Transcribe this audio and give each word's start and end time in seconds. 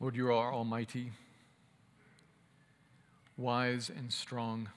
Lord, 0.00 0.16
you 0.16 0.32
are 0.32 0.50
almighty, 0.50 1.12
wise 3.36 3.90
and 3.94 4.10
strong, 4.10 4.70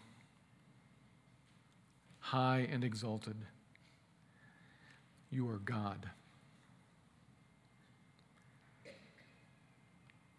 high 2.20 2.68
and 2.70 2.84
exalted. 2.84 3.38
You 5.32 5.50
are 5.50 5.60
God. 5.60 6.10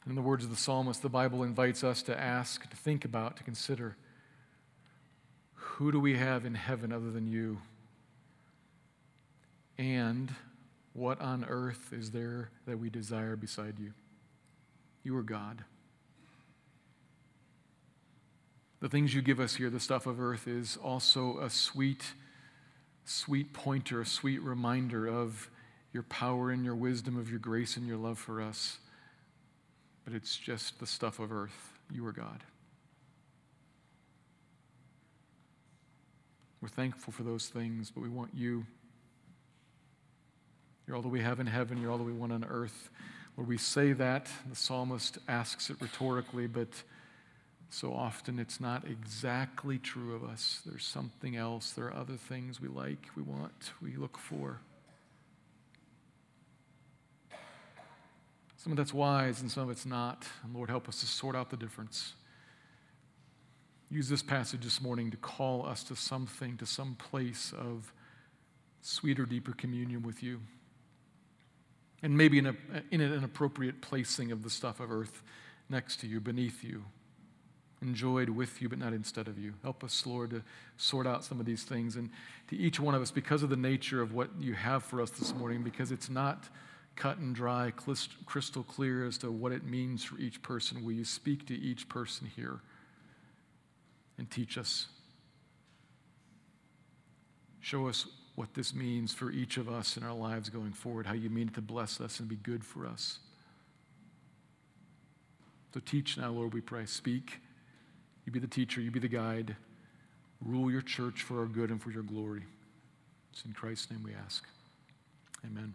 In 0.06 0.14
the 0.16 0.20
words 0.20 0.44
of 0.44 0.50
the 0.50 0.56
psalmist, 0.56 1.00
the 1.00 1.08
Bible 1.08 1.42
invites 1.42 1.82
us 1.82 2.02
to 2.02 2.20
ask, 2.20 2.68
to 2.68 2.76
think 2.76 3.06
about, 3.06 3.38
to 3.38 3.42
consider 3.42 3.96
who 5.54 5.90
do 5.90 5.98
we 5.98 6.18
have 6.18 6.44
in 6.44 6.54
heaven 6.54 6.92
other 6.92 7.10
than 7.10 7.26
you? 7.26 7.56
And 9.78 10.34
what 10.92 11.22
on 11.22 11.46
earth 11.48 11.90
is 11.90 12.10
there 12.10 12.50
that 12.66 12.78
we 12.78 12.90
desire 12.90 13.34
beside 13.34 13.78
you? 13.78 13.94
You 15.04 15.16
are 15.16 15.22
God. 15.22 15.64
The 18.80 18.88
things 18.88 19.14
you 19.14 19.22
give 19.22 19.38
us 19.38 19.54
here, 19.54 19.70
the 19.70 19.80
stuff 19.80 20.06
of 20.06 20.20
earth, 20.20 20.48
is 20.48 20.76
also 20.82 21.38
a 21.38 21.48
sweet, 21.48 22.12
sweet 23.04 23.52
pointer, 23.52 24.00
a 24.00 24.06
sweet 24.06 24.42
reminder 24.42 25.06
of 25.06 25.48
your 25.92 26.02
power 26.02 26.50
and 26.50 26.64
your 26.64 26.74
wisdom, 26.74 27.16
of 27.16 27.30
your 27.30 27.38
grace 27.38 27.76
and 27.76 27.86
your 27.86 27.96
love 27.96 28.18
for 28.18 28.42
us. 28.42 28.78
But 30.04 30.14
it's 30.14 30.36
just 30.36 30.80
the 30.80 30.86
stuff 30.86 31.18
of 31.18 31.32
earth. 31.32 31.72
You 31.90 32.06
are 32.06 32.12
God. 32.12 32.42
We're 36.60 36.68
thankful 36.68 37.12
for 37.12 37.24
those 37.24 37.48
things, 37.48 37.90
but 37.90 38.02
we 38.02 38.08
want 38.08 38.30
you. 38.34 38.64
You're 40.86 40.96
all 40.96 41.02
that 41.02 41.08
we 41.08 41.20
have 41.20 41.40
in 41.40 41.46
heaven, 41.46 41.80
you're 41.80 41.90
all 41.90 41.98
that 41.98 42.04
we 42.04 42.12
want 42.12 42.32
on 42.32 42.44
earth. 42.44 42.90
Where 43.34 43.46
we 43.46 43.58
say 43.58 43.92
that, 43.94 44.28
the 44.48 44.54
psalmist 44.54 45.18
asks 45.26 45.68
it 45.68 45.76
rhetorically, 45.80 46.46
but 46.46 46.68
so 47.68 47.92
often 47.92 48.38
it's 48.38 48.60
not 48.60 48.84
exactly 48.86 49.78
true 49.78 50.14
of 50.14 50.22
us. 50.22 50.60
There's 50.64 50.84
something 50.84 51.34
else. 51.34 51.72
There 51.72 51.86
are 51.86 51.94
other 51.94 52.16
things 52.16 52.60
we 52.60 52.68
like, 52.68 53.08
we 53.16 53.22
want, 53.22 53.72
we 53.82 53.96
look 53.96 54.16
for. 54.16 54.60
Some 58.56 58.72
of 58.72 58.76
that's 58.76 58.94
wise 58.94 59.42
and 59.42 59.50
some 59.50 59.64
of 59.64 59.70
it's 59.70 59.84
not. 59.84 60.24
And 60.44 60.54
Lord, 60.54 60.70
help 60.70 60.88
us 60.88 61.00
to 61.00 61.06
sort 61.06 61.34
out 61.34 61.50
the 61.50 61.56
difference. 61.56 62.14
Use 63.90 64.08
this 64.08 64.22
passage 64.22 64.62
this 64.62 64.80
morning 64.80 65.10
to 65.10 65.16
call 65.16 65.66
us 65.66 65.82
to 65.84 65.96
something, 65.96 66.56
to 66.58 66.66
some 66.66 66.94
place 66.94 67.52
of 67.58 67.92
sweeter, 68.80 69.26
deeper 69.26 69.52
communion 69.52 70.02
with 70.02 70.22
you 70.22 70.40
and 72.04 72.18
maybe 72.18 72.36
in, 72.36 72.44
a, 72.44 72.54
in 72.90 73.00
an 73.00 73.24
appropriate 73.24 73.80
placing 73.80 74.30
of 74.30 74.42
the 74.42 74.50
stuff 74.50 74.78
of 74.78 74.92
earth 74.92 75.22
next 75.70 76.00
to 76.00 76.06
you, 76.06 76.20
beneath 76.20 76.62
you, 76.62 76.84
enjoyed 77.80 78.28
with 78.28 78.60
you, 78.60 78.68
but 78.68 78.78
not 78.78 78.92
instead 78.92 79.26
of 79.26 79.38
you. 79.38 79.54
Help 79.62 79.82
us, 79.82 80.04
Lord, 80.04 80.28
to 80.30 80.42
sort 80.76 81.06
out 81.06 81.24
some 81.24 81.40
of 81.40 81.46
these 81.46 81.62
things. 81.62 81.96
And 81.96 82.10
to 82.48 82.56
each 82.58 82.78
one 82.78 82.94
of 82.94 83.00
us, 83.00 83.10
because 83.10 83.42
of 83.42 83.48
the 83.48 83.56
nature 83.56 84.02
of 84.02 84.12
what 84.12 84.28
you 84.38 84.52
have 84.52 84.82
for 84.82 85.00
us 85.00 85.08
this 85.08 85.34
morning, 85.34 85.62
because 85.62 85.90
it's 85.90 86.10
not 86.10 86.50
cut 86.94 87.16
and 87.16 87.34
dry, 87.34 87.72
crystal 88.26 88.64
clear 88.64 89.06
as 89.06 89.16
to 89.18 89.32
what 89.32 89.52
it 89.52 89.64
means 89.64 90.04
for 90.04 90.18
each 90.18 90.42
person, 90.42 90.84
will 90.84 90.92
you 90.92 91.06
speak 91.06 91.46
to 91.46 91.54
each 91.54 91.88
person 91.88 92.30
here 92.36 92.60
and 94.18 94.30
teach 94.30 94.58
us? 94.58 94.88
Show 97.60 97.88
us 97.88 98.04
what 98.34 98.54
this 98.54 98.74
means 98.74 99.12
for 99.12 99.30
each 99.30 99.56
of 99.56 99.68
us 99.68 99.96
in 99.96 100.02
our 100.02 100.14
lives 100.14 100.48
going 100.48 100.72
forward, 100.72 101.06
how 101.06 101.14
you 101.14 101.30
mean 101.30 101.48
it 101.48 101.54
to 101.54 101.60
bless 101.60 102.00
us 102.00 102.18
and 102.18 102.28
be 102.28 102.36
good 102.36 102.64
for 102.64 102.86
us. 102.86 103.18
So 105.72 105.80
teach 105.84 106.16
now, 106.16 106.30
Lord, 106.30 106.52
we 106.52 106.60
pray. 106.60 106.86
Speak. 106.86 107.40
You 108.24 108.32
be 108.32 108.38
the 108.38 108.46
teacher, 108.46 108.80
you 108.80 108.90
be 108.90 109.00
the 109.00 109.08
guide. 109.08 109.56
Rule 110.40 110.70
your 110.70 110.82
church 110.82 111.22
for 111.22 111.40
our 111.40 111.46
good 111.46 111.70
and 111.70 111.80
for 111.80 111.90
your 111.90 112.02
glory. 112.02 112.44
It's 113.32 113.44
in 113.44 113.52
Christ's 113.52 113.90
name 113.90 114.02
we 114.02 114.12
ask. 114.14 114.44
Amen. 115.44 115.74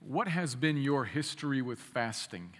What 0.00 0.28
has 0.28 0.54
been 0.54 0.76
your 0.76 1.06
history 1.06 1.62
with 1.62 1.78
fasting? 1.78 2.50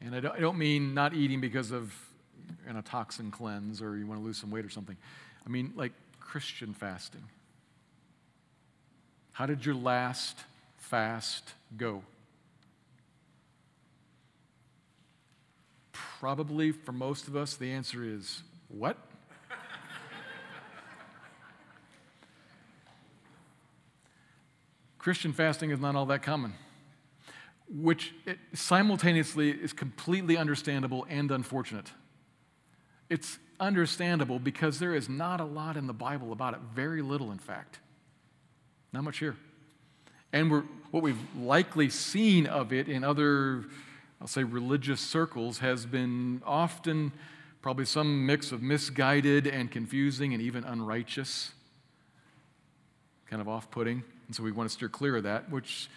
And 0.00 0.14
I 0.14 0.20
don't, 0.20 0.34
I 0.34 0.40
don't 0.40 0.58
mean 0.58 0.94
not 0.94 1.12
eating 1.14 1.40
because 1.40 1.70
of 1.72 1.94
you 2.66 2.72
know, 2.72 2.80
toxin 2.80 3.30
cleanse 3.30 3.82
or 3.82 3.96
you 3.96 4.06
want 4.06 4.20
to 4.20 4.24
lose 4.24 4.38
some 4.38 4.50
weight 4.50 4.64
or 4.64 4.70
something. 4.70 4.96
I 5.46 5.48
mean 5.48 5.72
like 5.76 5.92
Christian 6.20 6.72
fasting. 6.72 7.24
How 9.32 9.46
did 9.46 9.64
your 9.66 9.74
last 9.74 10.38
fast 10.78 11.54
go? 11.76 12.02
Probably 15.92 16.72
for 16.72 16.92
most 16.92 17.28
of 17.28 17.36
us, 17.36 17.56
the 17.56 17.70
answer 17.72 18.04
is 18.04 18.42
what? 18.68 18.96
Christian 24.98 25.32
fasting 25.32 25.70
is 25.70 25.80
not 25.80 25.96
all 25.96 26.06
that 26.06 26.22
common 26.22 26.54
which 27.72 28.12
simultaneously 28.52 29.50
is 29.50 29.72
completely 29.72 30.36
understandable 30.36 31.06
and 31.08 31.30
unfortunate. 31.30 31.92
It's 33.08 33.38
understandable 33.60 34.38
because 34.38 34.78
there 34.78 34.94
is 34.94 35.08
not 35.08 35.40
a 35.40 35.44
lot 35.44 35.76
in 35.76 35.86
the 35.86 35.92
Bible 35.92 36.32
about 36.32 36.54
it, 36.54 36.60
very 36.74 37.02
little, 37.02 37.30
in 37.30 37.38
fact. 37.38 37.78
Not 38.92 39.04
much 39.04 39.18
here. 39.18 39.36
And 40.32 40.64
what 40.90 41.02
we've 41.02 41.18
likely 41.36 41.90
seen 41.90 42.46
of 42.46 42.72
it 42.72 42.88
in 42.88 43.04
other, 43.04 43.64
I'll 44.20 44.26
say, 44.26 44.42
religious 44.42 45.00
circles 45.00 45.58
has 45.58 45.86
been 45.86 46.42
often 46.44 47.12
probably 47.62 47.84
some 47.84 48.26
mix 48.26 48.52
of 48.52 48.62
misguided 48.62 49.46
and 49.46 49.70
confusing 49.70 50.32
and 50.32 50.42
even 50.42 50.64
unrighteous, 50.64 51.52
kind 53.26 53.42
of 53.42 53.48
off 53.48 53.70
putting. 53.70 54.02
And 54.26 54.34
so 54.34 54.42
we 54.42 54.50
want 54.50 54.68
to 54.70 54.72
steer 54.72 54.88
clear 54.88 55.16
of 55.16 55.24
that, 55.24 55.50
which 55.50 55.88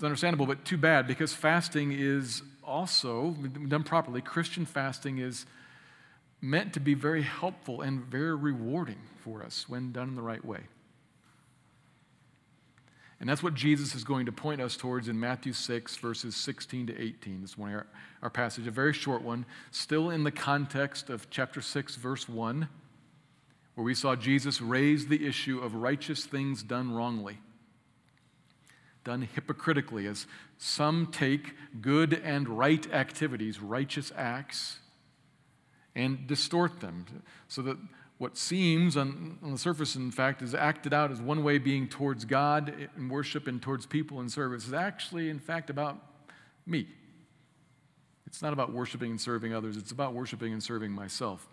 it's 0.00 0.04
understandable, 0.06 0.46
but 0.46 0.64
too 0.64 0.78
bad 0.78 1.06
because 1.06 1.34
fasting 1.34 1.92
is 1.92 2.40
also, 2.64 3.32
done 3.68 3.82
properly, 3.82 4.22
Christian 4.22 4.64
fasting 4.64 5.18
is 5.18 5.44
meant 6.40 6.72
to 6.72 6.80
be 6.80 6.94
very 6.94 7.20
helpful 7.20 7.82
and 7.82 8.02
very 8.06 8.34
rewarding 8.34 8.96
for 9.22 9.42
us 9.42 9.68
when 9.68 9.92
done 9.92 10.08
in 10.08 10.14
the 10.14 10.22
right 10.22 10.42
way. 10.42 10.60
And 13.20 13.28
that's 13.28 13.42
what 13.42 13.52
Jesus 13.52 13.94
is 13.94 14.02
going 14.02 14.24
to 14.24 14.32
point 14.32 14.62
us 14.62 14.74
towards 14.74 15.06
in 15.06 15.20
Matthew 15.20 15.52
6, 15.52 15.96
verses 15.96 16.34
16 16.34 16.86
to 16.86 16.98
18. 16.98 17.42
This 17.42 17.50
is 17.50 17.58
one 17.58 17.74
our, 17.74 17.86
our 18.22 18.30
passage, 18.30 18.66
a 18.66 18.70
very 18.70 18.94
short 18.94 19.20
one, 19.20 19.44
still 19.70 20.08
in 20.08 20.24
the 20.24 20.30
context 20.30 21.10
of 21.10 21.28
chapter 21.28 21.60
6, 21.60 21.96
verse 21.96 22.26
1, 22.26 22.66
where 23.74 23.84
we 23.84 23.94
saw 23.94 24.16
Jesus 24.16 24.62
raise 24.62 25.08
the 25.08 25.26
issue 25.26 25.60
of 25.60 25.74
righteous 25.74 26.24
things 26.24 26.62
done 26.62 26.90
wrongly 26.90 27.36
done 29.04 29.22
hypocritically, 29.34 30.06
as 30.06 30.26
some 30.58 31.08
take 31.10 31.54
good 31.80 32.20
and 32.24 32.48
right 32.48 32.92
activities, 32.92 33.60
righteous 33.60 34.12
acts, 34.16 34.78
and 35.94 36.26
distort 36.26 36.80
them 36.80 37.06
so 37.48 37.62
that 37.62 37.76
what 38.18 38.36
seems 38.36 38.98
on, 38.98 39.38
on, 39.42 39.52
the 39.52 39.58
surface, 39.58 39.96
in 39.96 40.10
fact, 40.10 40.42
is 40.42 40.54
acted 40.54 40.92
out 40.92 41.10
as 41.10 41.20
one 41.22 41.42
way 41.42 41.56
being 41.56 41.88
towards 41.88 42.26
God 42.26 42.74
in 42.94 43.08
worship 43.08 43.46
and 43.46 43.62
towards 43.62 43.86
people 43.86 44.20
in 44.20 44.28
service 44.28 44.66
is 44.66 44.74
actually, 44.74 45.30
in 45.30 45.38
fact, 45.38 45.70
about 45.70 45.96
me. 46.66 46.86
It's 48.26 48.42
not 48.42 48.52
about 48.52 48.72
worshiping 48.72 49.10
and 49.10 49.20
serving 49.20 49.54
others, 49.54 49.76
it's 49.76 49.90
about 49.90 50.12
worshiping 50.12 50.52
and 50.52 50.62
serving 50.62 50.92
myself. 50.92 51.48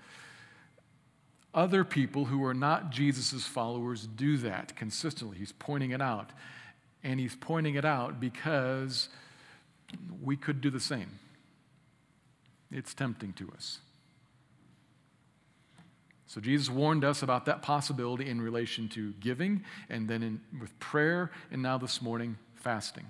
Other 1.53 1.85
people 1.85 2.25
who 2.25 2.43
are 2.43 2.53
not 2.53 2.91
Jesus' 2.91 3.47
followers 3.47 4.05
do 4.05 4.37
that 4.37 4.75
consistently. 4.75 5.37
He's 5.37 5.53
pointing 5.53 5.91
it 5.91 6.01
out. 6.01 6.31
And 7.03 7.19
he's 7.19 7.35
pointing 7.35 7.75
it 7.75 7.85
out 7.85 8.19
because 8.19 9.09
we 10.21 10.35
could 10.35 10.61
do 10.61 10.69
the 10.69 10.79
same. 10.79 11.19
It's 12.71 12.93
tempting 12.93 13.33
to 13.33 13.51
us. 13.55 13.79
So 16.27 16.41
Jesus 16.41 16.69
warned 16.69 17.05
us 17.05 17.23
about 17.23 17.45
that 17.45 17.61
possibility 17.61 18.29
in 18.29 18.41
relation 18.41 18.89
to 18.89 19.13
giving, 19.13 19.63
and 19.89 20.09
then 20.09 20.21
in, 20.21 20.41
with 20.59 20.77
prayer, 20.79 21.31
and 21.51 21.61
now 21.61 21.77
this 21.77 22.01
morning, 22.01 22.37
fasting. 22.55 23.05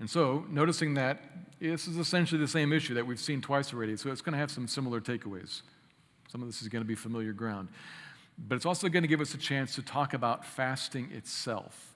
And 0.00 0.08
so, 0.08 0.46
noticing 0.48 0.94
that 0.94 1.22
this 1.60 1.86
is 1.86 1.98
essentially 1.98 2.40
the 2.40 2.48
same 2.48 2.72
issue 2.72 2.94
that 2.94 3.06
we've 3.06 3.20
seen 3.20 3.42
twice 3.42 3.74
already, 3.74 3.96
so 3.96 4.10
it's 4.10 4.22
going 4.22 4.32
to 4.32 4.38
have 4.38 4.50
some 4.50 4.66
similar 4.66 5.02
takeaways. 5.02 5.62
Some 6.30 6.40
of 6.40 6.48
this 6.48 6.62
is 6.62 6.68
going 6.68 6.82
to 6.82 6.88
be 6.88 6.94
familiar 6.94 7.32
ground. 7.32 7.68
But 8.38 8.54
it's 8.56 8.66
also 8.66 8.88
going 8.88 9.02
to 9.02 9.08
give 9.08 9.20
us 9.20 9.34
a 9.34 9.38
chance 9.38 9.74
to 9.74 9.82
talk 9.82 10.14
about 10.14 10.44
fasting 10.44 11.10
itself. 11.12 11.94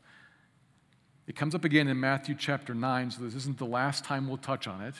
It 1.26 1.36
comes 1.36 1.54
up 1.54 1.64
again 1.64 1.86
in 1.86 2.00
Matthew 2.00 2.34
chapter 2.36 2.74
9, 2.74 3.12
so 3.12 3.22
this 3.22 3.34
isn't 3.34 3.58
the 3.58 3.64
last 3.64 4.04
time 4.04 4.26
we'll 4.26 4.38
touch 4.38 4.66
on 4.66 4.82
it. 4.82 4.94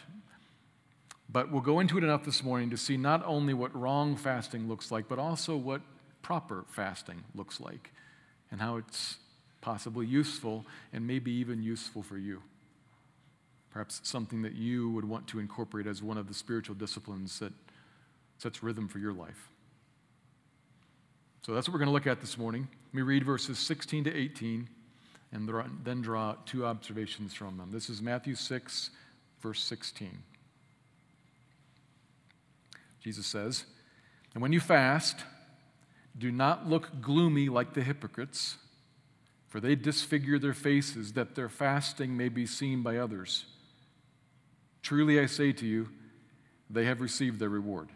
But 1.29 1.51
we'll 1.51 1.63
go 1.63 1.81
into 1.81 1.99
it 1.99 2.05
enough 2.05 2.25
this 2.25 2.45
morning 2.45 2.71
to 2.71 2.77
see 2.77 2.97
not 2.97 3.25
only 3.27 3.55
what 3.55 3.75
wrong 3.75 4.17
fasting 4.17 4.69
looks 4.69 4.93
like, 4.93 5.09
but 5.09 5.19
also 5.19 5.57
what 5.57 5.81
proper 6.21 6.65
fasting 6.69 7.25
looks 7.35 7.59
like 7.59 7.91
and 8.51 8.61
how 8.61 8.77
it's 8.77 9.17
possibly 9.61 10.07
useful 10.07 10.65
and 10.93 11.07
maybe 11.07 11.33
even 11.33 11.63
useful 11.63 12.03
for 12.03 12.19
you. 12.19 12.43
Perhaps 13.71 14.03
something 14.05 14.43
that 14.43 14.55
you 14.55 14.91
would 14.91 15.07
want 15.07 15.27
to 15.29 15.41
incorporate 15.41 15.87
as 15.87 16.03
one 16.03 16.19
of 16.19 16.29
the 16.29 16.35
spiritual 16.35 16.75
disciplines 16.75 17.39
that 17.39 17.53
sets 18.39 18.63
rhythm 18.63 18.87
for 18.87 18.99
your 18.99 19.13
life. 19.13 19.49
So 21.45 21.55
that's 21.55 21.69
what 21.69 21.73
we're 21.73 21.81
going 21.81 21.89
to 21.89 21.93
look 21.93 22.07
at 22.07 22.21
this 22.21 22.39
morning. 22.39 22.69
Let 22.87 22.95
me 22.95 23.03
read 23.03 23.25
verses 23.25 23.59
16 23.59 24.05
to 24.05 24.15
18 24.15 24.69
and 25.33 25.51
then 25.83 26.01
draw 26.01 26.37
two 26.47 26.65
observations 26.65 27.35
from 27.35 27.57
them. 27.57 27.71
This 27.73 27.91
is 27.91 28.01
Matthew 28.01 28.37
6, 28.37 28.91
verse 29.41 29.61
16. 29.65 30.23
Jesus 33.01 33.27
says, 33.27 33.65
And 34.35 34.43
when 34.43 34.53
you 34.53 34.61
fast, 34.61 35.25
do 36.17 36.31
not 36.31 36.69
look 36.69 37.01
gloomy 37.01 37.49
like 37.49 37.75
the 37.75 37.83
hypocrites, 37.83 38.57
for 39.49 39.59
they 39.59 39.75
disfigure 39.75 40.39
their 40.39 40.55
faces 40.55 41.15
that 41.15 41.35
their 41.35 41.49
fasting 41.49 42.17
may 42.17 42.29
be 42.29 42.47
seen 42.47 42.83
by 42.83 42.99
others. 42.99 43.47
Truly 44.81 45.19
I 45.19 45.27
say 45.27 45.51
to 45.53 45.67
you, 45.67 45.89
they 46.71 46.85
have 46.85 47.01
received 47.01 47.41
their 47.41 47.49
reward. 47.49 47.89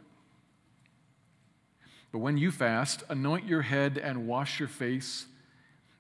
But 2.17 2.23
when 2.23 2.39
you 2.39 2.51
fast, 2.51 3.03
anoint 3.11 3.45
your 3.45 3.61
head 3.61 3.99
and 3.99 4.27
wash 4.27 4.59
your 4.59 4.71
face, 4.71 5.27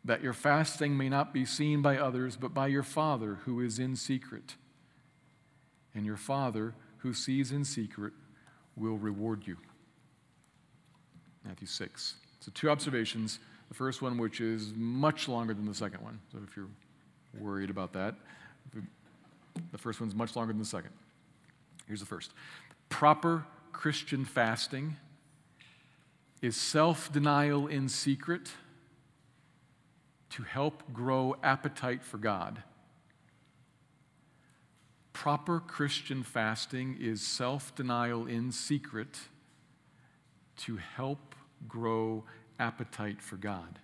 that 0.02 0.22
your 0.22 0.32
fasting 0.32 0.96
may 0.96 1.10
not 1.10 1.34
be 1.34 1.44
seen 1.44 1.82
by 1.82 1.98
others, 1.98 2.36
but 2.36 2.54
by 2.54 2.68
your 2.68 2.82
Father 2.82 3.40
who 3.44 3.60
is 3.60 3.78
in 3.78 3.96
secret. 3.96 4.54
And 5.94 6.06
your 6.06 6.16
Father 6.16 6.72
who 7.00 7.12
sees 7.12 7.52
in 7.52 7.66
secret 7.66 8.14
will 8.76 8.96
reward 8.96 9.46
you. 9.46 9.58
Matthew 11.44 11.66
6. 11.66 12.14
So, 12.40 12.50
two 12.54 12.70
observations. 12.70 13.38
The 13.68 13.74
first 13.74 14.00
one, 14.00 14.16
which 14.16 14.40
is 14.40 14.72
much 14.74 15.28
longer 15.28 15.52
than 15.52 15.66
the 15.66 15.74
second 15.74 16.02
one. 16.02 16.18
So, 16.32 16.38
if 16.48 16.56
you're 16.56 16.70
worried 17.38 17.68
about 17.68 17.92
that, 17.92 18.14
the 19.70 19.76
first 19.76 20.00
one's 20.00 20.14
much 20.14 20.34
longer 20.34 20.54
than 20.54 20.60
the 20.60 20.64
second. 20.64 20.92
Here's 21.86 22.00
the 22.00 22.06
first 22.06 22.32
proper 22.88 23.44
Christian 23.72 24.24
fasting 24.24 24.96
is 26.42 26.56
self 26.56 27.12
denial 27.12 27.66
in 27.66 27.88
secret 27.88 28.50
to 30.30 30.42
help 30.42 30.82
grow 30.92 31.36
appetite 31.42 32.04
for 32.04 32.18
God. 32.18 32.62
Proper 35.12 35.60
Christian 35.60 36.22
fasting 36.22 36.98
is 37.00 37.22
self 37.22 37.74
denial 37.74 38.26
in 38.26 38.52
secret 38.52 39.18
to 40.58 40.76
help 40.76 41.34
grow 41.66 42.24
appetite 42.58 43.22
for 43.22 43.36
God. 43.36 43.78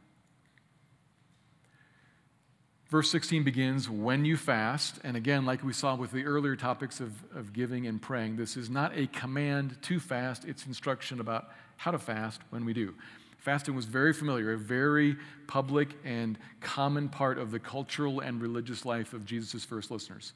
Verse 2.92 3.10
16 3.10 3.42
begins, 3.42 3.88
when 3.88 4.26
you 4.26 4.36
fast. 4.36 4.98
And 5.02 5.16
again, 5.16 5.46
like 5.46 5.64
we 5.64 5.72
saw 5.72 5.94
with 5.94 6.12
the 6.12 6.26
earlier 6.26 6.56
topics 6.56 7.00
of, 7.00 7.12
of 7.34 7.54
giving 7.54 7.86
and 7.86 8.02
praying, 8.02 8.36
this 8.36 8.54
is 8.54 8.68
not 8.68 8.94
a 8.94 9.06
command 9.06 9.78
to 9.84 9.98
fast, 9.98 10.44
it's 10.44 10.66
instruction 10.66 11.18
about 11.18 11.48
how 11.76 11.90
to 11.90 11.98
fast 11.98 12.40
when 12.50 12.64
we 12.64 12.72
do. 12.72 12.94
Fasting 13.38 13.74
was 13.74 13.86
very 13.86 14.12
familiar, 14.12 14.52
a 14.52 14.58
very 14.58 15.16
public 15.48 15.96
and 16.04 16.38
common 16.60 17.08
part 17.08 17.38
of 17.38 17.50
the 17.50 17.58
cultural 17.58 18.20
and 18.20 18.40
religious 18.40 18.84
life 18.84 19.12
of 19.12 19.24
Jesus' 19.24 19.64
first 19.64 19.90
listeners. 19.90 20.32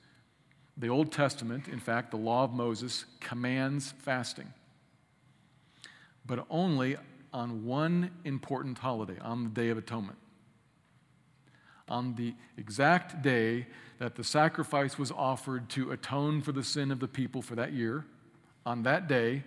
The 0.77 0.89
Old 0.89 1.13
Testament, 1.13 1.69
in 1.69 1.79
fact, 1.79 2.11
the 2.11 2.17
law 2.17 2.45
of 2.45 2.53
Moses, 2.53 3.05
commands 3.21 3.95
fasting, 3.99 4.53
but 6.27 6.45
only 6.51 6.97
on 7.33 7.65
one 7.65 8.11
important 8.25 8.79
holiday, 8.79 9.19
on 9.21 9.45
the 9.45 9.51
Day 9.51 9.69
of 9.69 9.79
Atonement 9.79 10.19
on 11.89 12.15
the 12.17 12.35
exact 12.57 13.23
day 13.23 13.67
that 13.99 14.15
the 14.15 14.25
sacrifice 14.25 14.99
was 14.99 15.13
offered 15.13 15.69
to 15.71 15.93
atone 15.93 16.43
for 16.43 16.53
the 16.53 16.63
sin 16.63 16.91
of 16.91 17.01
the 17.01 17.09
people 17.09 17.41
for 17.41 17.55
that 17.55 17.73
year, 17.73 18.05
on 18.65 18.83
that 18.83 19.09
day, 19.09 19.45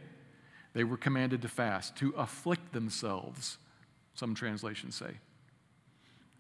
they 0.74 0.84
were 0.84 0.98
commanded 0.98 1.42
to 1.42 1.48
fast, 1.48 1.96
to 1.98 2.14
afflict 2.18 2.74
themselves, 2.74 3.58
some 4.14 4.36
translations 4.36 4.96
say, 4.96 5.20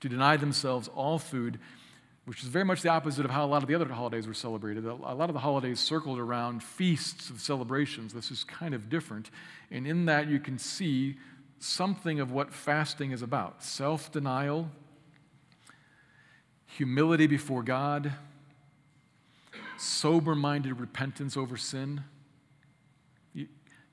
to 0.01 0.09
deny 0.09 0.37
themselves 0.37 0.87
all 0.95 1.19
food, 1.19 1.59
which 2.25 2.43
is 2.43 2.49
very 2.49 2.65
much 2.65 2.81
the 2.81 2.89
opposite 2.89 3.25
of 3.25 3.31
how 3.31 3.43
a 3.43 3.47
lot 3.47 3.63
of 3.63 3.67
the 3.67 3.75
other 3.75 3.87
holidays 3.87 4.27
were 4.27 4.33
celebrated. 4.35 4.85
A 4.85 4.93
lot 4.93 5.29
of 5.29 5.33
the 5.33 5.39
holidays 5.39 5.79
circled 5.79 6.19
around 6.19 6.61
feasts 6.61 7.29
of 7.29 7.41
celebrations. 7.41 8.13
This 8.13 8.29
is 8.29 8.43
kind 8.43 8.75
of 8.75 8.87
different. 8.87 9.31
And 9.71 9.87
in 9.87 10.05
that, 10.05 10.27
you 10.27 10.39
can 10.39 10.59
see 10.59 11.17
something 11.57 12.19
of 12.19 12.31
what 12.31 12.53
fasting 12.53 13.11
is 13.11 13.21
about 13.21 13.63
self 13.63 14.11
denial, 14.11 14.69
humility 16.67 17.25
before 17.25 17.63
God, 17.63 18.13
sober 19.77 20.35
minded 20.35 20.79
repentance 20.79 21.35
over 21.35 21.57
sin. 21.57 22.03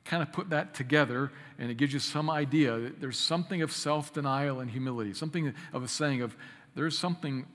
Kind 0.07 0.23
of 0.23 0.33
put 0.33 0.51
that 0.51 0.73
together, 0.73 1.33
and 1.59 1.71
it 1.71 1.77
gives 1.77 1.93
you 1.93 1.99
some 1.99 2.31
idea 2.31 2.79
that 2.79 3.01
there's 3.01 3.19
something 3.19 3.61
of 3.61 3.73
self 3.73 4.13
denial 4.13 4.61
and 4.61 4.71
humility, 4.71 5.13
something 5.13 5.53
of 5.73 5.83
a 5.83 5.89
saying 5.89 6.23
of 6.23 6.37
there's 6.75 6.97
something 6.97 7.47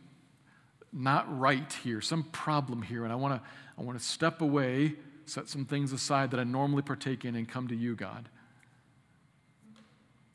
not 0.93 1.39
right 1.39 1.71
here, 1.83 2.01
some 2.01 2.23
problem 2.23 2.81
here, 2.81 3.05
and 3.05 3.13
I 3.13 3.15
want 3.15 3.41
to 3.41 3.49
I 3.77 3.83
want 3.83 3.97
to 3.97 4.03
step 4.03 4.41
away, 4.41 4.95
set 5.25 5.47
some 5.47 5.65
things 5.65 5.93
aside 5.93 6.31
that 6.31 6.39
I 6.39 6.43
normally 6.43 6.81
partake 6.81 7.23
in, 7.25 7.35
and 7.35 7.47
come 7.47 7.69
to 7.69 7.75
you, 7.75 7.95
God. 7.95 8.29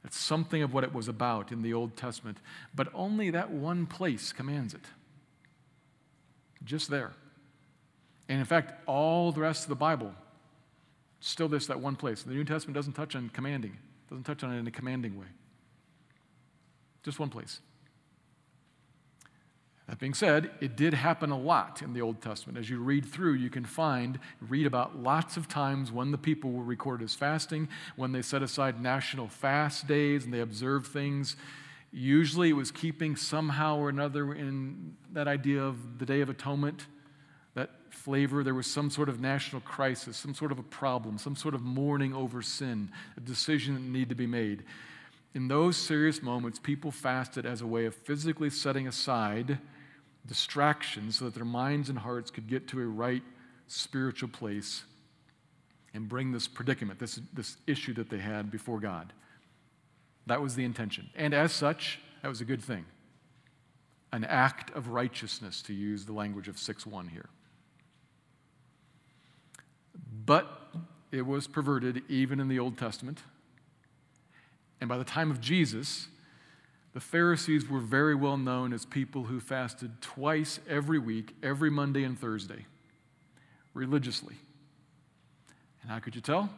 That's 0.03 0.17
something 0.17 0.63
of 0.63 0.73
what 0.73 0.85
it 0.85 0.95
was 0.95 1.09
about 1.09 1.53
in 1.53 1.63
the 1.63 1.75
Old 1.75 1.97
Testament, 1.97 2.39
but 2.75 2.89
only 2.95 3.31
that 3.31 3.51
one 3.51 3.87
place 3.87 4.33
commands 4.33 4.73
it. 4.73 4.85
Just 6.65 6.89
there. 6.89 7.13
And 8.29 8.39
in 8.39 8.45
fact, 8.45 8.73
all 8.87 9.33
the 9.33 9.41
rest 9.41 9.65
of 9.65 9.69
the 9.69 9.77
Bible, 9.77 10.15
still 11.21 11.49
this, 11.49 11.67
that 11.67 11.81
one 11.81 11.97
place. 11.97 12.23
The 12.23 12.35
New 12.35 12.45
Testament 12.45 12.75
doesn't 12.75 12.93
touch 12.93 13.17
on 13.17 13.29
commanding, 13.31 13.77
doesn't 14.09 14.25
touch 14.25 14.45
on 14.45 14.53
it 14.53 14.59
in 14.59 14.67
a 14.67 14.71
commanding 14.71 15.19
way. 15.19 15.27
Just 17.03 17.19
one 17.19 17.31
place. 17.31 17.61
That 19.89 20.01
being 20.01 20.15
said, 20.15 20.51
it 20.61 20.77
did 20.77 20.95
happen 20.95 21.31
a 21.31 21.39
lot 21.39 21.81
in 21.81 21.93
the 21.93 22.01
Old 22.01 22.21
Testament. 22.21 22.59
As 22.59 22.69
you 22.69 22.81
read 22.81 23.07
through, 23.07 23.35
you 23.35 23.51
can 23.51 23.65
find, 23.65 24.19
read 24.41 24.67
about 24.67 25.01
lots 25.01 25.37
of 25.37 25.47
times 25.47 25.93
when 25.93 26.11
the 26.11 26.19
people 26.19 26.51
were 26.51 26.65
recorded 26.65 27.05
as 27.05 27.15
fasting, 27.15 27.69
when 27.95 28.11
they 28.11 28.23
set 28.23 28.43
aside 28.43 28.83
national 28.83 29.29
fast 29.29 29.87
days 29.87 30.25
and 30.25 30.35
they 30.35 30.41
observed 30.41 30.89
things. 30.89 31.37
Usually 31.93 32.51
it 32.51 32.55
was 32.55 32.73
keeping 32.73 33.15
somehow 33.15 33.77
or 33.77 33.89
another 33.89 34.35
in 34.35 34.97
that 35.13 35.29
idea 35.29 35.63
of 35.63 36.01
the 36.01 36.05
Day 36.05 36.21
of 36.21 36.29
Atonement, 36.29 36.87
that 37.57 37.71
flavor. 37.91 38.45
There 38.45 38.55
was 38.55 38.67
some 38.69 38.91
sort 38.91 39.09
of 39.09 39.19
national 39.19 39.63
crisis, 39.63 40.17
some 40.17 40.35
sort 40.35 40.53
of 40.53 40.59
a 40.59 40.63
problem, 40.63 41.19
some 41.19 41.35
sort 41.35 41.55
of 41.55 41.63
mourning 41.63 42.15
over 42.15 42.43
sin, 42.43 42.91
a 43.17 43.21
decision 43.21 43.75
that 43.75 43.81
needed 43.81 44.11
to 44.11 44.15
be 44.15 44.27
made. 44.27 44.63
In 45.35 45.49
those 45.49 45.77
serious 45.77 46.23
moments, 46.23 46.59
people 46.59 46.93
fasted 46.93 47.45
as 47.45 47.63
a 47.63 47.67
way 47.67 47.87
of 47.87 47.95
physically 47.95 48.51
setting 48.51 48.87
aside 48.87 49.59
distractions 50.27 51.19
so 51.19 51.25
that 51.25 51.35
their 51.35 51.45
minds 51.45 51.89
and 51.89 51.99
hearts 51.99 52.31
could 52.31 52.47
get 52.47 52.69
to 52.69 52.81
a 52.81 52.87
right 52.87 53.23
spiritual 53.67 54.29
place 54.29 54.85
and 55.95 56.09
bring 56.09 56.33
this 56.33 56.47
predicament, 56.47 56.99
this, 56.99 57.21
this 57.33 57.57
issue 57.67 57.95
that 57.95 58.11
they 58.11 58.19
had 58.19 58.51
before 58.51 58.81
God. 58.81 59.13
That 60.27 60.43
was 60.43 60.55
the 60.55 60.65
intention. 60.65 61.09
And 61.15 61.33
as 61.33 61.53
such, 61.53 62.01
that 62.23 62.29
was 62.29 62.41
a 62.41 62.45
good 62.45 62.63
thing. 62.63 62.85
An 64.13 64.25
act 64.25 64.75
of 64.77 64.89
righteousness, 64.89 65.63
to 65.63 65.73
use 65.73 66.05
the 66.05 66.13
language 66.13 66.49
of 66.49 66.59
6 66.59 66.87
1 66.87 67.09
here. 67.09 67.29
But 70.27 70.51
it 71.13 71.25
was 71.25 71.47
perverted 71.47 72.03
even 72.09 72.41
in 72.41 72.49
the 72.49 72.59
Old 72.59 72.77
Testament. 72.77 73.23
And 74.81 74.89
by 74.89 74.99
the 74.99 75.05
time 75.05 75.31
of 75.31 75.41
Jesus, 75.41 76.09
the 76.93 77.01
Pharisees 77.01 77.69
were 77.69 77.81
very 77.81 78.15
well 78.15 78.37
known 78.37 78.73
as 78.73 78.85
people 78.85 79.25
who 79.25 79.39
fasted 79.41 80.03
twice 80.03 80.61
every 80.69 80.99
week, 80.99 81.35
every 81.43 81.71
Monday 81.71 82.05
and 82.05 82.19
Thursday, 82.19 82.67
religiously. 83.73 84.35
And 85.83 85.91
how 85.91 86.01
could 86.01 86.15
you 86.15 86.21
tell? 86.21 86.51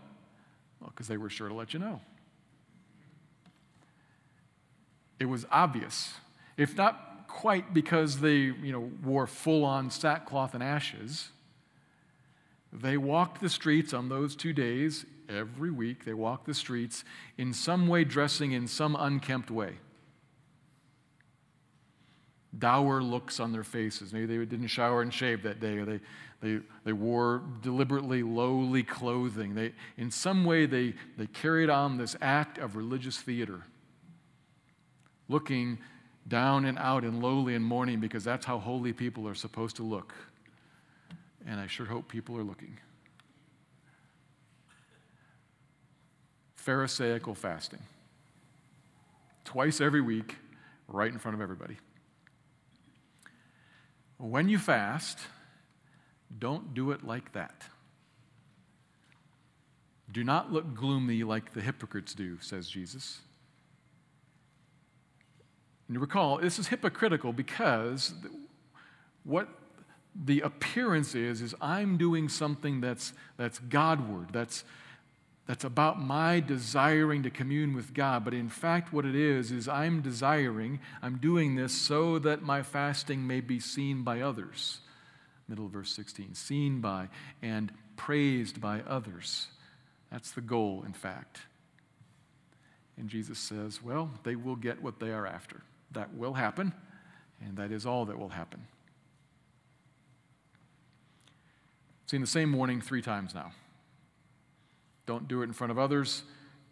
Well, 0.81 0.91
because 0.91 1.09
they 1.09 1.17
were 1.17 1.29
sure 1.29 1.49
to 1.49 1.55
let 1.55 1.75
you 1.75 1.81
know. 1.81 2.01
It 5.21 5.27
was 5.27 5.45
obvious, 5.51 6.15
if 6.57 6.77
not 6.77 7.27
quite 7.29 7.75
because 7.75 8.21
they 8.21 8.37
you 8.37 8.73
know, 8.73 8.91
wore 9.05 9.27
full 9.27 9.65
on 9.65 9.91
sackcloth 9.91 10.55
and 10.55 10.63
ashes. 10.63 11.29
They 12.73 12.97
walked 12.97 13.41
the 13.41 13.49
streets 13.49 13.95
on 13.95 14.09
those 14.09 14.37
two 14.37 14.53
days 14.53 15.07
every 15.29 15.71
week. 15.71 16.05
They 16.05 16.15
walked 16.15 16.47
the 16.47 16.55
streets 16.55 17.05
in 17.37 17.53
some 17.53 17.87
way, 17.89 18.05
dressing 18.05 18.53
in 18.53 18.67
some 18.67 18.97
unkempt 18.99 19.51
way 19.51 19.79
dour 22.57 23.03
looks 23.03 23.41
on 23.41 23.53
their 23.53 23.65
faces. 23.65 24.13
Maybe 24.13 24.27
they 24.27 24.45
didn't 24.45 24.69
shower 24.69 25.03
and 25.03 25.13
shave 25.13 25.43
that 25.43 25.61
day, 25.61 25.79
or 25.79 25.85
they, 25.85 26.01
they, 26.41 26.61
they 26.85 26.93
wore 26.93 27.43
deliberately 27.63 28.23
lowly 28.23 28.83
clothing. 28.83 29.55
They, 29.55 29.73
in 29.97 30.11
some 30.11 30.45
way, 30.45 30.67
they, 30.67 30.95
they 31.17 31.27
carried 31.27 31.71
on 31.71 31.99
this 31.99 32.17
act 32.21 32.59
of 32.59 32.77
religious 32.77 33.19
theater, 33.19 33.65
looking 35.29 35.79
down 36.27 36.65
and 36.65 36.79
out 36.79 37.05
and 37.05 37.23
lowly 37.23 37.55
and 37.55 37.65
mourning 37.65 38.01
because 38.01 38.25
that's 38.25 38.45
how 38.45 38.59
holy 38.59 38.93
people 38.93 39.27
are 39.27 39.35
supposed 39.35 39.77
to 39.77 39.83
look. 39.83 40.15
And 41.49 41.59
I 41.59 41.67
sure 41.67 41.87
hope 41.87 42.09
people 42.09 42.37
are 42.37 42.43
looking. 42.43 42.77
Pharisaical 46.57 47.35
fasting. 47.35 47.81
Twice 49.45 49.81
every 49.81 50.03
week, 50.03 50.37
right 50.89 51.11
in 51.11 51.19
front 51.19 51.35
of 51.35 51.41
everybody. 51.41 51.79
When 54.19 54.51
you 54.51 54.59
fast, 54.59 55.19
don't 56.39 56.75
do 56.75 56.91
it 56.91 57.03
like 57.03 57.33
that. 57.33 57.63
Do 60.13 60.23
not 60.25 60.53
look 60.53 60.75
gloomy 60.75 61.25
like 61.25 61.55
the 61.55 61.63
hypocrites 61.63 62.13
do, 62.13 62.39
says 62.41 62.69
Jesus. 62.69 63.21
And 65.87 65.95
you 65.95 66.01
recall, 66.01 66.39
this 66.39 66.59
is 66.59 66.67
hypocritical 66.67 67.33
because 67.33 68.13
what 69.25 69.49
the 70.15 70.41
appearance 70.41 71.15
is, 71.15 71.41
is 71.41 71.55
I'm 71.61 71.97
doing 71.97 72.29
something 72.29 72.81
that's, 72.81 73.13
that's 73.37 73.59
Godward, 73.59 74.29
that's, 74.33 74.65
that's 75.47 75.65
about 75.65 76.01
my 76.01 76.41
desiring 76.41 77.23
to 77.23 77.31
commune 77.31 77.75
with 77.75 77.95
God. 77.95 78.25
But 78.25 78.35
in 78.35 78.49
fact, 78.49 78.93
what 78.93 79.05
it 79.05 79.15
is, 79.15 79.51
is 79.51 79.69
I'm 79.69 80.03
desiring, 80.03 80.81
I'm 81.03 81.17
doing 81.19 81.55
this 81.55 81.73
so 81.73 82.19
that 82.19 82.43
my 82.43 82.63
fasting 82.63 83.27
may 83.27 83.41
be 83.41 83.61
seen 83.61 84.03
by 84.03 84.21
others. 84.21 84.81
Middle 85.49 85.67
of 85.67 85.73
verse 85.73 85.91
16. 85.93 86.35
Seen 86.35 86.81
by 86.81 87.09
and 87.41 87.73
praised 87.97 88.61
by 88.61 88.83
others. 88.87 89.49
That's 90.13 90.33
the 90.33 90.41
goal, 90.41 90.83
in 90.87 90.93
fact. 90.93 91.41
And 92.99 93.09
Jesus 93.09 93.39
says, 93.39 93.83
well, 93.83 94.11
they 94.25 94.37
will 94.37 94.57
get 94.57 94.83
what 94.83 95.01
they 95.01 95.11
are 95.11 95.27
after. 95.27 95.63
That 95.93 96.15
will 96.15 96.35
happen, 96.35 96.75
and 97.41 97.57
that 97.57 97.71
is 97.71 97.87
all 97.87 98.05
that 98.07 98.19
will 98.19 98.29
happen. 98.29 98.67
Seen 102.11 102.23
the 102.23 102.27
same 102.27 102.55
warning 102.55 102.81
three 102.81 103.03
times 103.03 103.35
now. 103.35 103.53
Don't 105.05 105.29
do 105.29 105.43
it 105.43 105.45
in 105.45 105.53
front 105.53 105.71
of 105.71 105.79
others. 105.79 106.23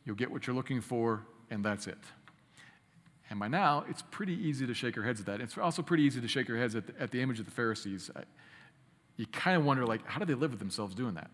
You'll 0.06 0.16
get 0.16 0.30
what 0.30 0.46
you're 0.46 0.56
looking 0.56 0.80
for, 0.80 1.26
and 1.50 1.62
that's 1.62 1.86
it. 1.86 1.98
And 3.28 3.38
by 3.38 3.48
now, 3.48 3.84
it's 3.88 4.02
pretty 4.10 4.32
easy 4.32 4.66
to 4.66 4.72
shake 4.72 4.96
your 4.96 5.04
heads 5.04 5.20
at 5.20 5.26
that. 5.26 5.42
It's 5.42 5.58
also 5.58 5.82
pretty 5.82 6.04
easy 6.04 6.22
to 6.22 6.28
shake 6.28 6.48
your 6.48 6.56
heads 6.56 6.74
at 6.74 6.86
the, 6.86 6.94
at 6.98 7.10
the 7.10 7.20
image 7.20 7.38
of 7.38 7.44
the 7.44 7.50
Pharisees. 7.50 8.10
You 9.18 9.26
kind 9.26 9.58
of 9.58 9.64
wonder, 9.64 9.84
like, 9.84 10.06
how 10.06 10.18
do 10.18 10.24
they 10.24 10.34
live 10.34 10.52
with 10.52 10.58
themselves 10.58 10.94
doing 10.94 11.14
that? 11.14 11.30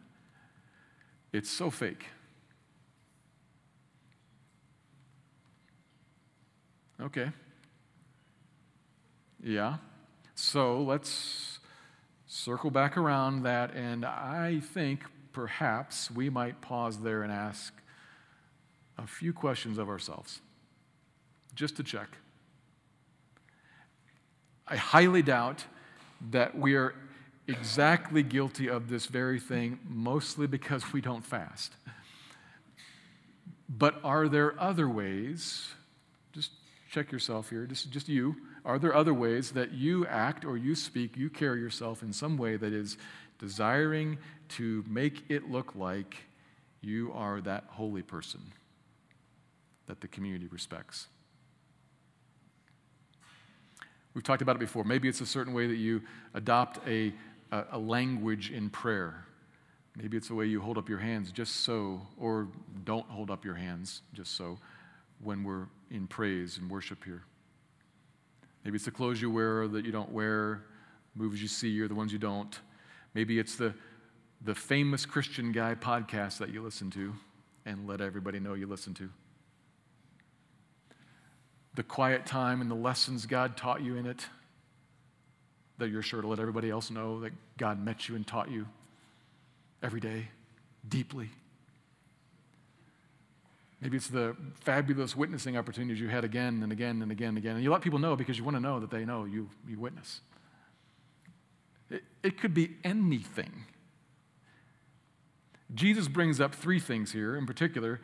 It's 1.33 1.51
so 1.51 1.71
fake. 1.71 2.07
Okay. 7.01 7.31
Yeah. 9.43 9.77
So 10.35 10.83
let's 10.83 11.52
circle 12.33 12.71
back 12.71 12.97
around 12.97 13.43
that, 13.43 13.75
and 13.75 14.07
I 14.07 14.61
think 14.73 15.05
perhaps 15.33 16.11
we 16.11 16.31
might 16.31 16.63
pause 16.63 16.97
there 16.99 17.23
and 17.23 17.31
ask 17.31 17.75
a 18.97 19.07
few 19.07 19.35
questions 19.35 19.77
of 19.77 19.91
ourselves, 19.91 20.41
just 21.55 21.77
to 21.77 21.83
check. 21.83 22.09
I 24.67 24.77
highly 24.77 25.21
doubt 25.21 25.67
that 26.31 26.57
we 26.57 26.75
are 26.75 26.95
exactly 27.49 28.23
guilty 28.23 28.67
of 28.67 28.89
this 28.89 29.07
very 29.07 29.39
thing, 29.39 29.79
mostly 29.87 30.47
because 30.47 30.91
we 30.91 31.03
don't 31.03 31.27
fast. 31.27 31.75
But 33.69 33.97
are 34.03 34.29
there 34.29 34.59
other 34.59 34.89
ways? 34.89 35.69
Just 36.33 36.53
check 36.91 37.13
yourself 37.13 37.51
here, 37.51 37.67
just, 37.67 37.91
just 37.91 38.09
you. 38.09 38.37
Are 38.65 38.79
there 38.79 38.95
other 38.95 39.15
ways 39.15 39.53
that 39.53 39.73
you 39.73 40.07
act 40.07 40.45
or 40.45 40.57
you 40.57 40.75
speak, 40.75 41.17
you 41.17 41.29
carry 41.29 41.61
yourself 41.61 42.03
in 42.03 42.13
some 42.13 42.37
way 42.37 42.57
that 42.57 42.73
is 42.73 42.97
desiring 43.39 44.19
to 44.51 44.85
make 44.89 45.25
it 45.29 45.51
look 45.51 45.75
like 45.75 46.17
you 46.81 47.13
are 47.15 47.41
that 47.41 47.65
holy 47.71 48.03
person 48.03 48.41
that 49.87 50.01
the 50.01 50.09
community 50.09 50.47
respects. 50.47 51.09
We've 54.15 54.25
talked 54.25 54.43
about 54.43 54.57
it 54.57 54.61
before. 54.61 54.85
Maybe 54.85 55.09
it's 55.09 55.21
a 55.21 55.27
certain 55.27 55.55
way 55.55 55.67
that 55.67 55.77
you 55.77 56.03
adopt 56.35 56.87
a, 56.87 57.13
a, 57.51 57.65
a, 57.73 57.79
language 57.79 58.51
in 58.51 58.69
prayer. 58.69 59.25
Maybe 59.97 60.17
it's 60.17 60.29
the 60.29 60.35
way 60.35 60.47
you 60.47 60.61
hold 60.61 60.77
up 60.77 60.89
your 60.89 60.99
hands 60.99 61.33
just 61.33 61.57
so, 61.65 62.03
or 62.19 62.49
don't 62.85 63.07
hold 63.07 63.31
up 63.31 63.45
your 63.45 63.55
hands 63.55 64.03
just 64.13 64.37
so 64.37 64.59
when 65.21 65.45
we're 65.45 65.67
in 65.91 66.07
praise 66.07 66.59
and 66.59 66.71
worship 66.71 67.05
here. 67.05 67.25
Maybe 68.65 68.77
it's 68.77 68.85
the 68.85 68.91
clothes 68.91 69.21
you 69.21 69.31
wear 69.31 69.67
that 69.69 69.85
you 69.85 69.93
don't 69.93 70.13
wear, 70.13 70.63
movies 71.15 71.43
you 71.43 71.49
see 71.49 71.81
or 71.81 71.89
the 71.89 71.95
ones 71.95 72.13
you 72.13 72.19
don't. 72.19 72.59
Maybe 73.15 73.39
it's 73.39 73.57
the, 73.57 73.75
the 74.45 74.55
famous 74.55 75.05
Christian 75.05 75.53
guy 75.53 75.75
podcast 75.75 76.39
that 76.39 76.51
you 76.51 76.63
listen 76.63 76.91
to 76.93 77.13
and 77.67 77.87
let 77.87 78.01
everybody 78.01 78.41
know 78.41 78.55
you 78.55 78.67
listen 78.67 78.95
to. 78.95 79.11
The 81.75 81.83
quiet 81.83 82.27
time 82.27 82.61
and 82.61 82.71
the 82.71 82.75
lessons 82.75 83.27
God 83.27 83.57
taught 83.57 83.83
you 83.83 83.97
in 83.97 84.07
it 84.07 84.27
that 85.79 85.89
you're 85.89 86.03
sure 86.03 86.21
to 86.21 86.29
let 86.29 86.39
everybody 86.39 86.71
else 86.71 86.91
know 86.91 87.21
that 87.21 87.33
God 87.57 87.83
met 87.83 88.09
you 88.09 88.15
and 88.15 88.27
taught 88.27 88.51
you 88.51 88.69
every 89.83 90.01
day, 90.01 90.29
deeply. 90.89 91.31
Maybe 93.83 93.97
it's 93.97 94.07
the 94.07 94.37
fabulous 94.61 95.17
witnessing 95.17 95.57
opportunities 95.57 96.01
you 96.01 96.09
had 96.09 96.23
again 96.23 96.63
and 96.63 96.71
again 96.71 97.03
and 97.03 97.11
again 97.11 97.31
and 97.31 97.39
again. 97.39 97.57
And 97.57 97.65
you 97.65 97.73
let 97.73 97.83
people 97.83 97.99
know 97.99 98.15
because 98.15 98.39
you 98.39 98.45
want 98.45 98.57
to 98.57 98.61
know 98.61 98.79
that 98.79 98.93
they 98.93 99.05
know 99.05 99.25
you, 99.25 99.51
you 99.69 99.81
witness. 99.81 100.21
It, 101.91 102.05
it 102.23 102.41
could 102.41 102.55
be 102.55 102.77
anything. 102.85 103.65
Jesus 105.75 106.07
brings 106.07 106.41
up 106.41 106.55
three 106.55 106.79
things 106.79 107.11
here 107.11 107.37
in 107.37 107.45
particular, 107.45 108.01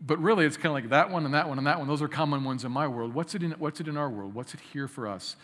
but 0.00 0.18
really 0.18 0.44
it's 0.44 0.56
kind 0.56 0.66
of 0.66 0.72
like 0.72 0.88
that 0.88 1.10
one 1.10 1.24
and 1.24 1.34
that 1.34 1.48
one 1.48 1.58
and 1.58 1.66
that 1.68 1.78
one. 1.78 1.86
Those 1.86 2.02
are 2.02 2.08
common 2.08 2.42
ones 2.42 2.64
in 2.64 2.72
my 2.72 2.88
world. 2.88 3.14
What's 3.14 3.36
it 3.36 3.44
in, 3.44 3.52
what's 3.52 3.80
it 3.80 3.86
in 3.86 3.96
our 3.96 4.10
world? 4.10 4.34
What's 4.34 4.54
it 4.54 4.60
here 4.72 4.88
for 4.88 5.06
us? 5.06 5.36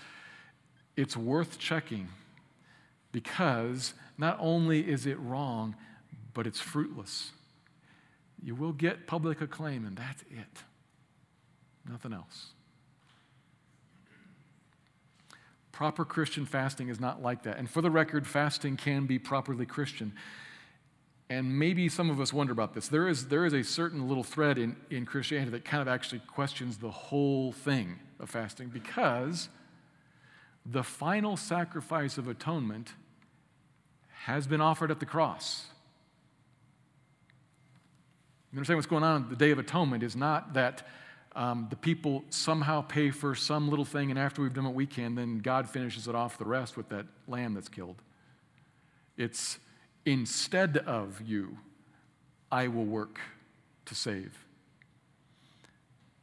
It's 0.96 1.16
worth 1.16 1.56
checking 1.60 2.08
because 3.12 3.94
not 4.18 4.38
only 4.40 4.80
is 4.80 5.06
it 5.06 5.20
wrong, 5.20 5.76
but 6.32 6.48
it's 6.48 6.58
fruitless. 6.58 7.30
You 8.44 8.54
will 8.54 8.72
get 8.72 9.06
public 9.06 9.40
acclaim, 9.40 9.86
and 9.86 9.96
that's 9.96 10.22
it. 10.30 10.62
Nothing 11.88 12.12
else. 12.12 12.48
Proper 15.72 16.04
Christian 16.04 16.44
fasting 16.44 16.88
is 16.88 17.00
not 17.00 17.22
like 17.22 17.44
that. 17.44 17.56
And 17.56 17.68
for 17.68 17.80
the 17.80 17.90
record, 17.90 18.26
fasting 18.26 18.76
can 18.76 19.06
be 19.06 19.18
properly 19.18 19.64
Christian. 19.64 20.12
And 21.30 21.58
maybe 21.58 21.88
some 21.88 22.10
of 22.10 22.20
us 22.20 22.34
wonder 22.34 22.52
about 22.52 22.74
this. 22.74 22.86
There 22.86 23.08
is, 23.08 23.28
there 23.28 23.46
is 23.46 23.54
a 23.54 23.64
certain 23.64 24.08
little 24.08 24.22
thread 24.22 24.58
in, 24.58 24.76
in 24.90 25.06
Christianity 25.06 25.50
that 25.52 25.64
kind 25.64 25.80
of 25.80 25.88
actually 25.88 26.20
questions 26.20 26.76
the 26.76 26.90
whole 26.90 27.50
thing 27.50 27.98
of 28.20 28.28
fasting 28.28 28.68
because 28.68 29.48
the 30.66 30.82
final 30.82 31.38
sacrifice 31.38 32.18
of 32.18 32.28
atonement 32.28 32.92
has 34.24 34.46
been 34.46 34.60
offered 34.60 34.90
at 34.90 35.00
the 35.00 35.06
cross. 35.06 35.66
You 38.54 38.58
understand 38.58 38.76
what's 38.76 38.86
going 38.86 39.02
on? 39.02 39.28
The 39.28 39.34
Day 39.34 39.50
of 39.50 39.58
Atonement 39.58 40.04
is 40.04 40.14
not 40.14 40.54
that 40.54 40.86
um, 41.34 41.66
the 41.70 41.76
people 41.76 42.22
somehow 42.30 42.82
pay 42.82 43.10
for 43.10 43.34
some 43.34 43.68
little 43.68 43.84
thing, 43.84 44.10
and 44.10 44.18
after 44.18 44.42
we've 44.42 44.54
done 44.54 44.62
what 44.62 44.74
we 44.74 44.86
can, 44.86 45.16
then 45.16 45.38
God 45.38 45.68
finishes 45.68 46.06
it 46.06 46.14
off 46.14 46.38
the 46.38 46.44
rest 46.44 46.76
with 46.76 46.88
that 46.90 47.04
lamb 47.26 47.54
that's 47.54 47.68
killed. 47.68 47.96
It's 49.16 49.58
instead 50.06 50.76
of 50.76 51.20
you, 51.20 51.58
I 52.52 52.68
will 52.68 52.84
work 52.84 53.18
to 53.86 53.96
save 53.96 54.46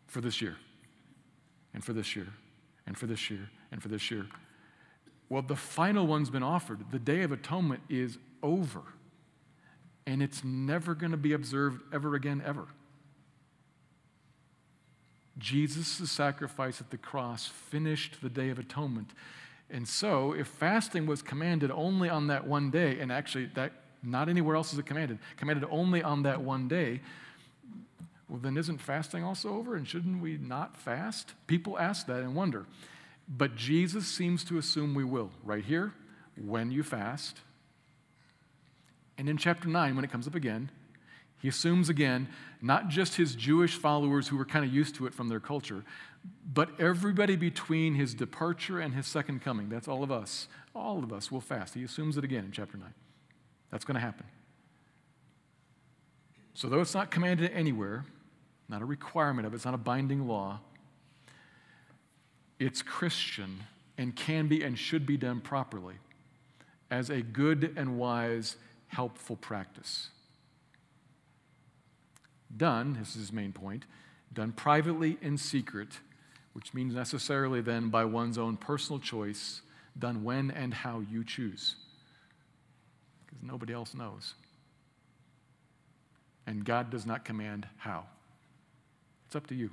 for 0.07 0.21
this 0.21 0.41
year, 0.41 0.55
and 1.73 1.83
for 1.83 1.91
this 1.91 2.15
year, 2.15 2.27
and 2.87 2.97
for 2.97 3.07
this 3.07 3.29
year, 3.29 3.49
and 3.73 3.83
for 3.83 3.89
this 3.89 4.09
year. 4.09 4.25
Well, 5.27 5.41
the 5.41 5.57
final 5.57 6.07
one's 6.07 6.29
been 6.29 6.43
offered. 6.43 6.91
The 6.91 6.99
Day 6.99 7.23
of 7.23 7.33
Atonement 7.33 7.81
is 7.89 8.19
over. 8.41 8.83
And 10.05 10.21
it's 10.21 10.43
never 10.43 10.95
going 10.95 11.11
to 11.11 11.17
be 11.17 11.33
observed 11.33 11.81
ever 11.93 12.15
again, 12.15 12.41
ever. 12.45 12.67
Jesus' 15.37 16.11
sacrifice 16.11 16.81
at 16.81 16.89
the 16.91 16.97
cross 16.97 17.47
finished 17.47 18.17
the 18.21 18.29
Day 18.29 18.49
of 18.49 18.59
Atonement. 18.59 19.11
And 19.69 19.87
so, 19.87 20.33
if 20.33 20.47
fasting 20.47 21.05
was 21.05 21.21
commanded 21.21 21.71
only 21.71 22.09
on 22.09 22.27
that 22.27 22.45
one 22.45 22.69
day, 22.71 22.99
and 22.99 23.11
actually 23.11 23.45
that 23.55 23.71
not 24.03 24.29
anywhere 24.29 24.55
else 24.55 24.73
is 24.73 24.79
it 24.79 24.85
commanded, 24.85 25.19
commanded 25.37 25.67
only 25.71 26.03
on 26.03 26.23
that 26.23 26.41
one 26.41 26.67
day, 26.67 27.01
well, 28.27 28.39
then 28.39 28.57
isn't 28.57 28.79
fasting 28.79 29.23
also 29.23 29.49
over? 29.49 29.75
And 29.75 29.87
shouldn't 29.87 30.21
we 30.21 30.37
not 30.37 30.77
fast? 30.77 31.33
People 31.47 31.77
ask 31.77 32.07
that 32.07 32.19
and 32.21 32.33
wonder. 32.33 32.65
But 33.27 33.55
Jesus 33.55 34.07
seems 34.07 34.43
to 34.45 34.57
assume 34.57 34.93
we 34.93 35.03
will. 35.03 35.31
Right 35.43 35.63
here, 35.63 35.93
when 36.41 36.71
you 36.71 36.83
fast. 36.83 37.39
And 39.21 39.29
in 39.29 39.37
chapter 39.37 39.69
9, 39.69 39.95
when 39.95 40.03
it 40.03 40.11
comes 40.11 40.25
up 40.25 40.33
again, 40.33 40.71
he 41.43 41.47
assumes 41.47 41.89
again, 41.89 42.27
not 42.59 42.87
just 42.87 43.17
his 43.17 43.35
Jewish 43.35 43.75
followers 43.75 44.27
who 44.27 44.35
were 44.35 44.45
kind 44.45 44.65
of 44.65 44.73
used 44.73 44.95
to 44.95 45.05
it 45.05 45.13
from 45.13 45.29
their 45.29 45.39
culture, 45.39 45.83
but 46.51 46.71
everybody 46.79 47.35
between 47.35 47.93
his 47.93 48.15
departure 48.15 48.79
and 48.79 48.95
his 48.95 49.05
second 49.05 49.43
coming. 49.43 49.69
That's 49.69 49.87
all 49.87 50.01
of 50.01 50.11
us. 50.11 50.47
All 50.73 51.03
of 51.03 51.13
us 51.13 51.31
will 51.31 51.39
fast. 51.39 51.75
He 51.75 51.83
assumes 51.83 52.17
it 52.17 52.23
again 52.23 52.45
in 52.45 52.51
chapter 52.51 52.79
9. 52.79 52.91
That's 53.69 53.85
going 53.85 53.93
to 53.93 54.01
happen. 54.01 54.25
So, 56.55 56.67
though 56.67 56.81
it's 56.81 56.95
not 56.95 57.11
commanded 57.11 57.51
anywhere, 57.53 58.05
not 58.69 58.81
a 58.81 58.85
requirement 58.85 59.45
of 59.45 59.53
it, 59.53 59.57
it's 59.57 59.65
not 59.65 59.75
a 59.75 59.77
binding 59.77 60.27
law, 60.27 60.61
it's 62.57 62.81
Christian 62.81 63.59
and 63.99 64.15
can 64.15 64.47
be 64.47 64.63
and 64.63 64.79
should 64.79 65.05
be 65.05 65.15
done 65.15 65.41
properly 65.41 65.97
as 66.89 67.11
a 67.11 67.21
good 67.21 67.73
and 67.77 67.97
wise, 67.97 68.57
helpful 68.91 69.35
practice 69.35 70.09
done, 72.57 72.97
this 72.99 73.09
is 73.09 73.15
his 73.15 73.33
main 73.33 73.53
point, 73.53 73.85
done 74.33 74.51
privately 74.51 75.17
in 75.21 75.37
secret, 75.37 75.99
which 76.53 76.73
means 76.73 76.93
necessarily 76.93 77.61
then 77.61 77.89
by 77.89 78.05
one's 78.05 78.37
own 78.37 78.57
personal 78.57 78.99
choice, 78.99 79.61
done 79.97 80.23
when 80.23 80.51
and 80.51 80.73
how 80.73 81.01
you 81.11 81.23
choose. 81.23 81.75
Because 83.25 83.43
nobody 83.43 83.73
else 83.73 83.93
knows. 83.93 84.33
And 86.47 86.65
God 86.65 86.89
does 86.89 87.05
not 87.05 87.23
command 87.23 87.67
how. 87.77 88.05
It's 89.27 89.35
up 89.35 89.47
to 89.47 89.55
you. 89.55 89.69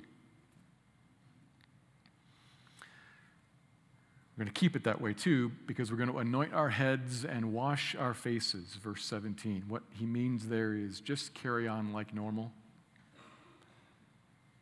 We're 4.39 4.45
going 4.45 4.53
to 4.53 4.59
keep 4.61 4.77
it 4.77 4.85
that 4.85 5.01
way 5.01 5.11
too, 5.11 5.51
because 5.67 5.91
we're 5.91 5.97
going 5.97 6.13
to 6.13 6.19
anoint 6.19 6.53
our 6.53 6.69
heads 6.69 7.25
and 7.25 7.51
wash 7.51 7.93
our 7.93 8.13
faces, 8.13 8.77
verse 8.81 9.03
17. 9.03 9.65
What 9.67 9.83
he 9.91 10.05
means 10.05 10.47
there 10.47 10.73
is 10.73 11.01
just 11.01 11.33
carry 11.33 11.67
on 11.67 11.91
like 11.91 12.13
normal 12.13 12.53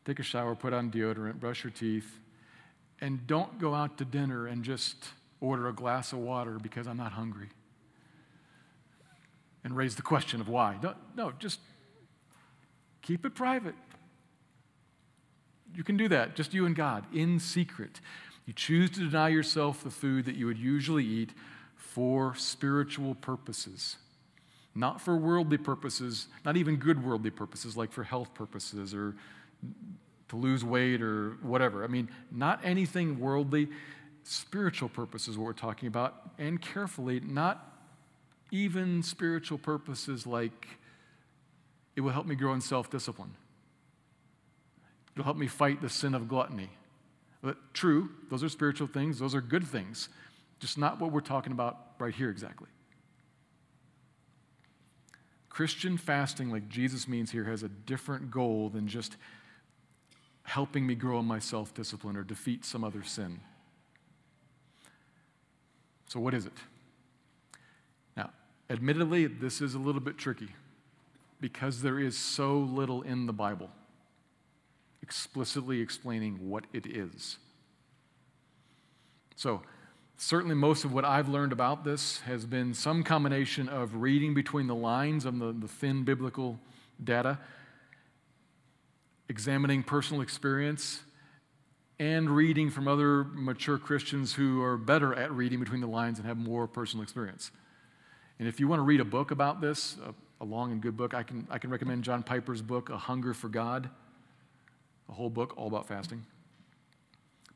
take 0.03 0.19
a 0.19 0.23
shower, 0.23 0.55
put 0.55 0.71
on 0.73 0.89
deodorant, 0.89 1.39
brush 1.39 1.63
your 1.65 1.71
teeth, 1.71 2.19
and 3.01 3.27
don't 3.27 3.59
go 3.59 3.75
out 3.75 3.97
to 3.97 4.05
dinner 4.05 4.47
and 4.47 4.63
just 4.63 5.09
order 5.41 5.67
a 5.67 5.73
glass 5.73 6.13
of 6.13 6.19
water 6.19 6.57
because 6.59 6.87
I'm 6.87 6.95
not 6.95 7.11
hungry. 7.11 7.49
And 9.65 9.75
raise 9.75 9.95
the 9.95 10.01
question 10.01 10.39
of 10.39 10.47
why. 10.47 10.77
No, 10.81 10.95
no, 11.15 11.33
just 11.37 11.59
keep 13.01 13.25
it 13.25 13.35
private. 13.35 13.75
You 15.75 15.83
can 15.83 15.97
do 15.97 16.07
that, 16.07 16.35
just 16.35 16.53
you 16.53 16.65
and 16.65 16.75
God, 16.75 17.05
in 17.13 17.37
secret. 17.39 17.99
You 18.47 18.53
choose 18.53 18.89
to 18.91 19.01
deny 19.01 19.27
yourself 19.27 19.83
the 19.83 19.91
food 19.91 20.25
that 20.25 20.35
you 20.35 20.45
would 20.45 20.57
usually 20.57 21.05
eat 21.05 21.31
for 21.75 22.33
spiritual 22.35 23.15
purposes, 23.15 23.97
not 24.73 25.01
for 25.01 25.17
worldly 25.17 25.57
purposes, 25.57 26.27
not 26.45 26.55
even 26.55 26.77
good 26.77 27.05
worldly 27.05 27.29
purposes 27.29 27.75
like 27.75 27.91
for 27.91 28.03
health 28.05 28.33
purposes 28.33 28.93
or 28.93 29.15
to 30.29 30.35
lose 30.37 30.63
weight 30.63 31.01
or 31.01 31.31
whatever. 31.41 31.83
I 31.83 31.87
mean, 31.87 32.09
not 32.31 32.61
anything 32.63 33.19
worldly. 33.19 33.67
Spiritual 34.23 34.89
purposes, 34.89 35.37
what 35.37 35.45
we're 35.45 35.53
talking 35.53 35.87
about, 35.87 36.31
and 36.37 36.61
carefully, 36.61 37.19
not 37.19 37.79
even 38.51 39.03
spiritual 39.03 39.57
purposes 39.57 40.25
like 40.25 40.67
it 41.97 42.01
will 42.01 42.11
help 42.11 42.25
me 42.25 42.35
grow 42.35 42.53
in 42.53 42.61
self 42.61 42.89
discipline. 42.89 43.33
It'll 45.13 45.25
help 45.25 45.37
me 45.37 45.47
fight 45.47 45.81
the 45.81 45.89
sin 45.89 46.13
of 46.13 46.29
gluttony. 46.29 46.69
But 47.41 47.73
true, 47.73 48.09
those 48.29 48.43
are 48.43 48.49
spiritual 48.49 48.87
things, 48.87 49.19
those 49.19 49.35
are 49.35 49.41
good 49.41 49.65
things, 49.65 50.09
just 50.59 50.77
not 50.77 50.99
what 50.99 51.11
we're 51.11 51.21
talking 51.21 51.51
about 51.51 51.77
right 51.99 52.13
here 52.13 52.29
exactly. 52.29 52.67
Christian 55.49 55.97
fasting, 55.97 56.51
like 56.51 56.69
Jesus 56.69 57.07
means 57.07 57.31
here, 57.31 57.45
has 57.45 57.63
a 57.63 57.69
different 57.69 58.29
goal 58.29 58.69
than 58.69 58.87
just 58.87 59.17
helping 60.43 60.85
me 60.85 60.95
grow 60.95 61.19
in 61.19 61.25
my 61.25 61.39
self 61.39 61.73
discipline 61.73 62.15
or 62.15 62.23
defeat 62.23 62.63
some 62.63 62.83
other 62.83 63.03
sin. 63.03 63.39
So, 66.07 66.19
what 66.19 66.33
is 66.33 66.45
it? 66.45 66.53
Now, 68.15 68.29
admittedly, 68.69 69.27
this 69.27 69.61
is 69.61 69.73
a 69.73 69.79
little 69.79 70.01
bit 70.01 70.17
tricky 70.17 70.49
because 71.41 71.81
there 71.81 71.99
is 71.99 72.17
so 72.17 72.57
little 72.57 73.01
in 73.01 73.25
the 73.25 73.33
Bible 73.33 73.69
explicitly 75.07 75.79
explaining 75.79 76.49
what 76.49 76.65
it 76.73 76.85
is. 76.85 77.37
So, 79.37 79.61
certainly 80.17 80.53
most 80.53 80.83
of 80.83 80.91
what 80.91 81.05
I've 81.05 81.29
learned 81.29 81.53
about 81.53 81.85
this 81.85 82.19
has 82.21 82.45
been 82.45 82.73
some 82.73 83.03
combination 83.03 83.69
of 83.69 83.95
reading 83.95 84.33
between 84.33 84.67
the 84.67 84.75
lines 84.75 85.23
of 85.23 85.39
the, 85.39 85.53
the 85.53 85.67
thin 85.69 86.03
biblical 86.03 86.59
data 87.01 87.37
examining 89.29 89.83
personal 89.83 90.21
experience, 90.21 91.01
and 91.99 92.29
reading 92.29 92.69
from 92.69 92.87
other 92.87 93.23
mature 93.23 93.77
Christians 93.77 94.33
who 94.33 94.61
are 94.61 94.77
better 94.77 95.13
at 95.15 95.31
reading 95.31 95.59
between 95.59 95.81
the 95.81 95.87
lines 95.87 96.19
and 96.19 96.27
have 96.27 96.37
more 96.37 96.67
personal 96.67 97.03
experience. 97.03 97.51
And 98.39 98.47
if 98.47 98.59
you 98.59 98.67
want 98.67 98.79
to 98.79 98.83
read 98.83 98.99
a 98.99 99.05
book 99.05 99.31
about 99.31 99.61
this, 99.61 99.97
a, 100.05 100.43
a 100.43 100.45
long 100.45 100.71
and 100.71 100.81
good 100.81 100.95
book, 100.95 101.13
I 101.13 101.23
can, 101.23 101.47
I 101.49 101.57
can 101.57 101.71
recommend 101.71 102.03
John 102.03 102.23
Piper's 102.23 102.61
book, 102.61 102.89
A 102.89 102.97
Hunger 102.97 103.33
for 103.33 103.49
God, 103.49 103.89
a 105.09 105.13
whole 105.13 105.29
book 105.29 105.53
all 105.57 105.67
about 105.67 105.87
fasting. 105.87 106.25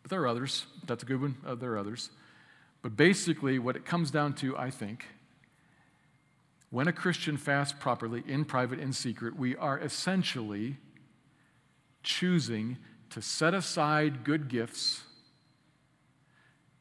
But 0.02 0.12
there 0.12 0.22
are 0.22 0.28
others. 0.28 0.66
That's 0.86 1.04
a 1.04 1.06
good 1.06 1.22
one. 1.22 1.38
Uh, 1.46 1.56
there 1.56 1.74
are 1.74 1.78
others. 1.78 2.10
But 2.82 2.96
basically, 2.96 3.60
what 3.60 3.76
it 3.76 3.86
comes 3.86 4.10
down 4.10 4.34
to, 4.36 4.58
I 4.58 4.70
think, 4.72 5.06
when 6.70 6.88
a 6.88 6.94
Christian 6.94 7.38
fasts 7.38 7.76
properly, 7.78 8.24
in 8.26 8.46
private, 8.46 8.80
in 8.80 8.94
secret, 8.94 9.36
we 9.36 9.56
are 9.56 9.78
essentially 9.78 10.78
choosing 12.02 12.78
to 13.10 13.22
set 13.22 13.54
aside 13.54 14.24
good 14.24 14.48
gifts 14.48 15.02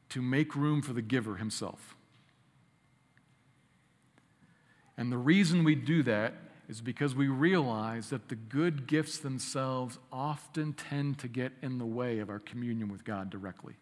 to 0.09 0.21
make 0.21 0.55
room 0.55 0.81
for 0.81 0.93
the 0.93 1.01
giver 1.01 1.35
himself. 1.35 1.95
And 4.97 5.11
the 5.11 5.17
reason 5.17 5.63
we 5.63 5.75
do 5.75 6.03
that 6.03 6.33
is 6.71 6.79
because 6.79 7.13
we 7.13 7.27
realize 7.27 8.11
that 8.11 8.29
the 8.29 8.35
good 8.35 8.87
gifts 8.87 9.17
themselves 9.17 9.99
often 10.09 10.71
tend 10.71 11.19
to 11.19 11.27
get 11.27 11.51
in 11.61 11.77
the 11.77 11.85
way 11.85 12.19
of 12.19 12.29
our 12.29 12.39
communion 12.39 12.87
with 12.87 13.03
God 13.03 13.29
directly. 13.29 13.73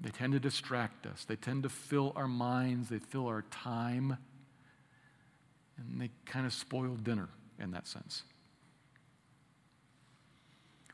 They 0.00 0.08
tend 0.08 0.32
to 0.32 0.40
distract 0.40 1.04
us, 1.06 1.26
they 1.26 1.36
tend 1.36 1.64
to 1.64 1.68
fill 1.68 2.14
our 2.16 2.26
minds, 2.26 2.88
they 2.88 2.98
fill 2.98 3.26
our 3.26 3.42
time, 3.50 4.16
and 5.76 6.00
they 6.00 6.08
kind 6.24 6.46
of 6.46 6.54
spoil 6.54 6.94
dinner 6.94 7.28
in 7.60 7.72
that 7.72 7.86
sense. 7.86 8.22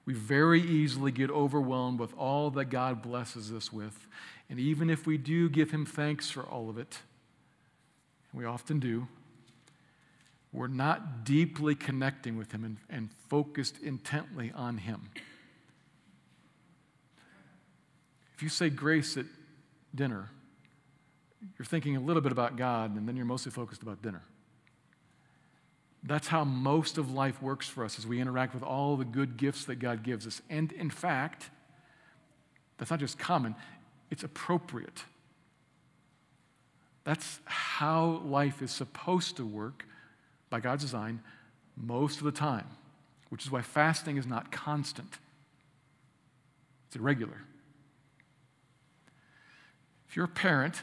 We 0.04 0.14
very 0.14 0.60
easily 0.60 1.12
get 1.12 1.30
overwhelmed 1.30 2.00
with 2.00 2.12
all 2.18 2.50
that 2.50 2.64
God 2.64 3.02
blesses 3.02 3.52
us 3.52 3.72
with. 3.72 4.08
And 4.50 4.58
even 4.58 4.90
if 4.90 5.06
we 5.06 5.16
do 5.16 5.48
give 5.48 5.70
Him 5.70 5.86
thanks 5.86 6.28
for 6.28 6.42
all 6.42 6.68
of 6.68 6.76
it, 6.76 6.98
we 8.34 8.44
often 8.44 8.80
do, 8.80 9.06
we're 10.52 10.66
not 10.66 11.24
deeply 11.24 11.74
connecting 11.74 12.36
with 12.36 12.52
Him 12.52 12.64
and, 12.64 12.76
and 12.90 13.10
focused 13.28 13.78
intently 13.82 14.52
on 14.54 14.78
Him. 14.78 15.08
If 18.34 18.42
you 18.42 18.48
say 18.48 18.68
grace 18.68 19.16
at 19.16 19.26
dinner, 19.94 20.30
you're 21.58 21.66
thinking 21.66 21.96
a 21.96 22.00
little 22.00 22.22
bit 22.22 22.32
about 22.32 22.56
God, 22.56 22.94
and 22.96 23.08
then 23.08 23.16
you're 23.16 23.24
mostly 23.24 23.50
focused 23.50 23.82
about 23.82 24.02
dinner. 24.02 24.22
That's 26.04 26.28
how 26.28 26.44
most 26.44 26.98
of 26.98 27.12
life 27.12 27.40
works 27.40 27.68
for 27.68 27.84
us 27.84 27.98
as 27.98 28.06
we 28.06 28.20
interact 28.20 28.54
with 28.54 28.62
all 28.62 28.96
the 28.96 29.04
good 29.04 29.36
gifts 29.36 29.64
that 29.66 29.76
God 29.76 30.02
gives 30.02 30.26
us. 30.26 30.42
And 30.50 30.72
in 30.72 30.90
fact, 30.90 31.50
that's 32.76 32.90
not 32.90 33.00
just 33.00 33.18
common, 33.18 33.54
it's 34.10 34.24
appropriate. 34.24 35.04
That's 37.04 37.40
how 37.44 38.22
life 38.24 38.62
is 38.62 38.70
supposed 38.70 39.36
to 39.36 39.46
work 39.46 39.86
by 40.52 40.60
God's 40.60 40.84
design 40.84 41.20
most 41.76 42.18
of 42.18 42.24
the 42.24 42.30
time, 42.30 42.66
which 43.30 43.44
is 43.44 43.50
why 43.50 43.62
fasting 43.62 44.18
is 44.18 44.26
not 44.26 44.52
constant, 44.52 45.18
it's 46.86 46.94
irregular. 46.94 47.42
If 50.08 50.14
you're 50.14 50.26
a 50.26 50.28
parent 50.28 50.82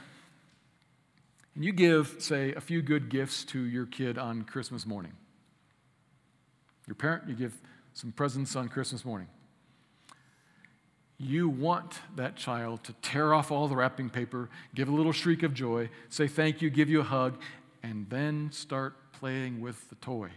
and 1.53 1.63
you 1.63 1.71
give, 1.71 2.15
say, 2.17 2.51
a 2.55 2.61
few 2.61 2.81
good 2.81 3.09
gifts 3.09 3.43
to 3.45 3.59
your 3.59 3.85
kid 3.85 4.17
on 4.17 4.41
Christmas 4.41 4.87
morning. 4.87 5.13
Your 6.87 6.95
parent, 6.95 7.29
you 7.29 7.35
give 7.35 7.53
some 7.93 8.11
presents 8.11 8.55
on 8.55 8.69
Christmas 8.69 9.05
morning. 9.05 9.27
You 11.19 11.47
want 11.47 11.99
that 12.15 12.37
child 12.37 12.83
to 12.85 12.93
tear 13.03 13.35
off 13.35 13.51
all 13.51 13.67
the 13.67 13.75
wrapping 13.75 14.09
paper, 14.09 14.49
give 14.73 14.89
a 14.89 14.91
little 14.91 15.11
shriek 15.11 15.43
of 15.43 15.53
joy, 15.53 15.91
say 16.09 16.27
thank 16.27 16.61
you, 16.63 16.71
give 16.71 16.89
you 16.89 17.01
a 17.01 17.03
hug, 17.03 17.39
and 17.83 18.09
then 18.09 18.49
start 18.51 18.95
playing 19.19 19.61
with 19.61 19.89
the 19.89 19.95
toy. 19.95 20.29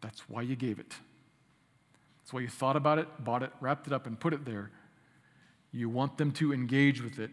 That's 0.00 0.28
why 0.28 0.42
you 0.42 0.56
gave 0.56 0.78
it. 0.78 0.94
That's 2.18 2.32
why 2.32 2.40
you 2.40 2.48
thought 2.48 2.76
about 2.76 2.98
it, 2.98 3.08
bought 3.22 3.42
it, 3.42 3.50
wrapped 3.60 3.86
it 3.86 3.92
up, 3.92 4.06
and 4.06 4.18
put 4.18 4.32
it 4.32 4.44
there. 4.44 4.70
You 5.72 5.88
want 5.88 6.18
them 6.18 6.32
to 6.32 6.52
engage 6.52 7.02
with 7.02 7.18
it. 7.18 7.30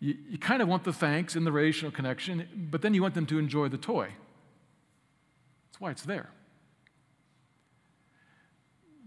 You, 0.00 0.16
you 0.28 0.38
kind 0.38 0.60
of 0.60 0.68
want 0.68 0.84
the 0.84 0.92
thanks 0.92 1.36
and 1.36 1.46
the 1.46 1.52
relational 1.52 1.90
connection, 1.90 2.68
but 2.70 2.82
then 2.82 2.94
you 2.94 3.02
want 3.02 3.14
them 3.14 3.26
to 3.26 3.38
enjoy 3.38 3.68
the 3.68 3.78
toy. 3.78 4.08
That's 5.68 5.80
why 5.80 5.90
it's 5.90 6.02
there. 6.02 6.30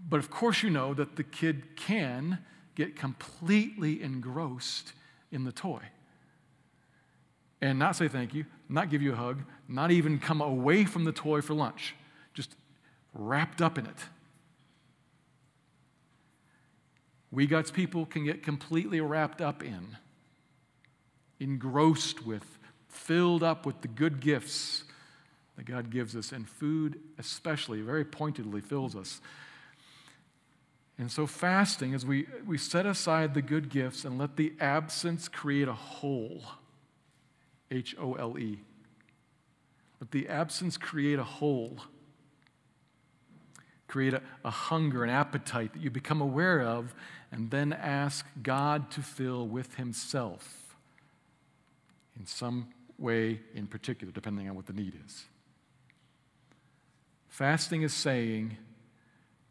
But 0.08 0.20
of 0.20 0.32
course, 0.32 0.64
you 0.64 0.70
know 0.70 0.94
that 0.94 1.16
the 1.16 1.24
kid 1.24 1.76
can 1.76 2.40
get 2.74 2.96
completely 2.96 4.02
engrossed 4.02 4.94
in 5.32 5.44
the 5.44 5.52
toy 5.52 5.82
and 7.62 7.78
not 7.78 7.96
say 7.96 8.08
thank 8.08 8.34
you, 8.34 8.46
not 8.70 8.90
give 8.90 9.02
you 9.02 9.14
a 9.14 9.16
hug, 9.16 9.44
not 9.70 9.92
even 9.92 10.20
come 10.20 10.42
away 10.42 10.84
from 10.84 11.04
the 11.04 11.12
toy 11.12 11.42
for 11.42 11.54
lunch, 11.54 11.96
just 12.34 12.56
wrapped 13.14 13.62
up 13.62 13.78
in 13.78 13.86
it. 13.86 13.98
We 17.32 17.46
God's 17.46 17.70
people 17.70 18.06
can 18.06 18.26
get 18.26 18.42
completely 18.42 19.00
wrapped 19.00 19.42
up 19.42 19.64
in, 19.64 19.98
engrossed 21.40 22.26
with, 22.26 22.58
filled 22.88 23.44
up 23.44 23.66
with 23.66 23.82
the 23.82 23.88
good 23.88 24.20
gifts 24.20 24.86
that 25.56 25.66
God 25.66 25.92
gives 25.92 26.16
us, 26.16 26.32
and 26.32 26.50
food, 26.50 27.00
especially, 27.20 27.82
very 27.82 28.04
pointedly 28.04 28.62
fills 28.62 28.96
us. 28.96 29.22
And 30.98 31.12
so, 31.12 31.28
fasting 31.28 31.94
is 31.94 32.06
we, 32.06 32.28
we 32.46 32.58
set 32.58 32.86
aside 32.86 33.34
the 33.34 33.42
good 33.42 33.70
gifts 33.70 34.04
and 34.04 34.18
let 34.18 34.36
the 34.36 34.54
absence 34.60 35.28
create 35.28 35.68
a 35.68 35.74
hole. 35.74 36.42
H 37.72 37.96
O 38.00 38.14
L 38.14 38.38
E. 38.40 38.62
Let 40.00 40.12
the 40.12 40.28
absence 40.28 40.78
create 40.78 41.20
a 41.20 41.24
hole 41.24 41.80
create 43.90 44.14
a, 44.14 44.22
a, 44.46 44.50
hunger, 44.50 45.04
an 45.04 45.10
appetite 45.10 45.74
that 45.74 45.82
you 45.82 45.90
become 45.90 46.22
aware 46.22 46.62
of, 46.62 46.96
and 47.32 47.52
then 47.52 47.74
ask 47.74 48.26
God 48.42 48.90
to 48.92 49.02
fill 49.02 49.46
with 49.48 49.76
Himself 49.76 50.76
in 52.18 52.26
some 52.26 52.68
way 52.98 53.42
in 53.54 53.68
particular, 53.68 54.14
depending 54.14 54.48
on 54.48 54.56
what 54.56 54.68
the 54.68 54.74
need 54.74 54.94
is. 55.06 55.26
Fasting 57.28 57.82
is 57.82 57.94
saying 57.94 58.58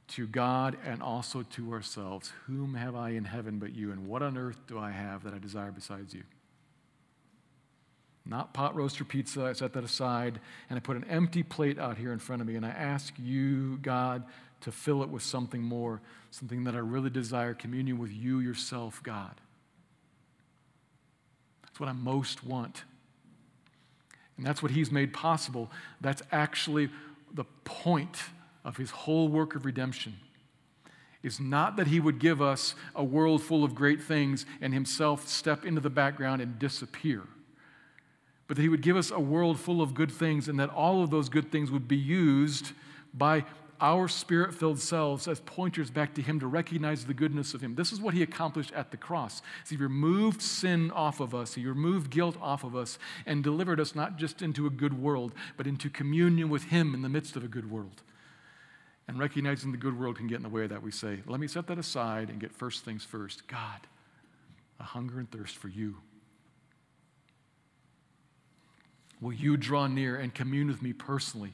to 0.09 0.27
God 0.27 0.77
and 0.85 1.03
also 1.03 1.43
to 1.43 1.73
ourselves, 1.73 2.33
Whom 2.47 2.75
have 2.75 2.95
I 2.95 3.11
in 3.11 3.25
heaven 3.25 3.59
but 3.59 3.75
you, 3.75 3.93
and 3.93 4.07
what 4.07 4.23
on 4.23 4.39
earth 4.39 4.61
do 4.67 4.79
I 4.79 4.91
have 4.91 5.25
that 5.25 5.35
I 5.35 5.39
desire 5.39 5.73
besides 5.73 6.15
you? 6.15 6.23
Not 8.29 8.53
pot 8.53 8.77
roast 8.77 9.01
or 9.01 9.05
pizza. 9.05 9.47
I 9.47 9.55
set 9.55 9.73
that 9.73 9.85
aside 9.85 10.39
and 10.69 10.77
I 10.77 10.81
put 10.81 10.97
an 10.97 11.05
empty 11.05 11.43
plate 11.43 11.79
out 11.79 11.97
here 11.97 12.13
in 12.13 12.19
front 12.19 12.43
of 12.43 12.47
me 12.47 12.57
and 12.57 12.67
I 12.67 12.71
ask 12.71 13.15
you, 13.19 13.79
God, 13.79 14.23
to 14.61 14.71
fill 14.71 15.03
it 15.03 15.09
with 15.09 15.23
something 15.23 15.63
more, 15.63 16.03
something 16.31 16.65
that 16.65 16.75
I 16.75 16.79
really 16.79 17.09
desire 17.09 17.55
communion 17.55 17.99
with 17.99 18.13
you 18.13 18.41
yourself, 18.41 19.03
God. 19.03 19.41
That's 21.63 21.81
what 21.81 21.89
I 21.89 21.93
most 21.93 22.45
want. 22.45 22.85
And 24.37 24.45
that's 24.45 24.63
what 24.63 24.73
He's 24.73 24.93
made 24.93 25.15
possible. 25.15 25.71
That's 26.03 26.23
actually 26.31 26.91
the 27.33 27.45
point 27.65 28.19
of 28.63 28.77
His 28.77 28.91
whole 28.91 29.29
work 29.29 29.55
of 29.55 29.65
redemption. 29.65 30.17
Is 31.23 31.41
not 31.41 31.77
that 31.77 31.87
He 31.87 31.99
would 31.99 32.19
give 32.19 32.43
us 32.43 32.75
a 32.95 33.03
world 33.03 33.43
full 33.43 33.65
of 33.65 33.75
great 33.75 34.03
things 34.03 34.45
and 34.61 34.75
Himself 34.75 35.27
step 35.27 35.65
into 35.65 35.81
the 35.81 35.91
background 35.91 36.43
and 36.43 36.59
disappear 36.59 37.25
but 38.49 38.57
that 38.57 38.63
He 38.63 38.69
would 38.69 38.83
give 38.83 38.97
us 38.97 39.13
a 39.13 39.21
world 39.21 39.61
full 39.61 39.81
of 39.81 39.95
good 39.95 40.11
things 40.11 40.49
and 40.49 40.59
that 40.59 40.71
all 40.71 41.03
of 41.03 41.11
those 41.11 41.29
good 41.29 41.53
things 41.53 41.71
would 41.71 41.87
be 41.87 41.97
used 41.97 42.73
by 43.15 43.45
our 43.81 44.09
spirit 44.09 44.53
filled 44.53 44.81
selves 44.81 45.29
as 45.29 45.41
pointers 45.41 45.91
back 45.91 46.15
to 46.15 46.23
Him 46.23 46.41
to 46.41 46.47
recognize 46.47 47.05
the 47.05 47.15
goodness 47.15 47.55
of 47.55 47.61
Him. 47.61 47.75
This 47.75 47.93
is 47.93 48.01
what 48.01 48.15
He 48.15 48.23
accomplished 48.23 48.73
at 48.73 48.91
the 48.91 48.97
cross. 48.97 49.43
He 49.69 49.77
removed 49.77 50.43
sin 50.43 50.91
off 50.91 51.21
of 51.21 51.35
us, 51.35 51.55
He 51.55 51.65
removed 51.67 52.11
guilt 52.11 52.37
off 52.41 52.65
of 52.65 52.75
us, 52.75 52.99
and 53.27 53.45
delivered 53.45 53.79
us 53.79 53.95
not 53.95 54.17
just 54.17 54.43
into 54.43 54.67
a 54.67 54.71
good 54.71 55.01
world, 55.01 55.33
but 55.57 55.67
into 55.67 55.89
communion 55.89 56.49
with 56.49 56.65
Him 56.65 56.95
in 56.95 57.03
the 57.03 57.09
midst 57.09 57.37
of 57.37 57.45
a 57.45 57.49
good 57.49 57.71
world. 57.71 58.03
And 59.07 59.19
recognizing 59.19 59.73
the 59.73 59.79
good 59.79 59.99
world 59.99 60.17
can 60.17 60.27
get 60.27 60.37
in 60.37 60.43
the 60.43 60.49
way 60.49 60.65
of 60.65 60.71
that, 60.71 60.83
we 60.83 60.91
say, 60.91 61.21
let 61.27 61.41
me 61.41 61.47
set 61.49 61.67
that 61.69 61.79
aside 61.79 62.29
and 62.29 62.41
get 62.41 62.53
first 62.53 62.85
things 62.85 63.05
first. 63.05 63.47
God, 63.47 63.81
a 64.81 64.83
hunger 64.83 65.19
and 65.19 65.31
thirst 65.31 65.57
for 65.57 65.69
you. 65.69 65.97
Will 69.21 69.33
you 69.33 69.57
draw 69.57 69.87
near 69.87 70.17
and 70.17 70.35
commune 70.35 70.69
with 70.69 70.83
me 70.83 70.93
personally? 70.93 71.53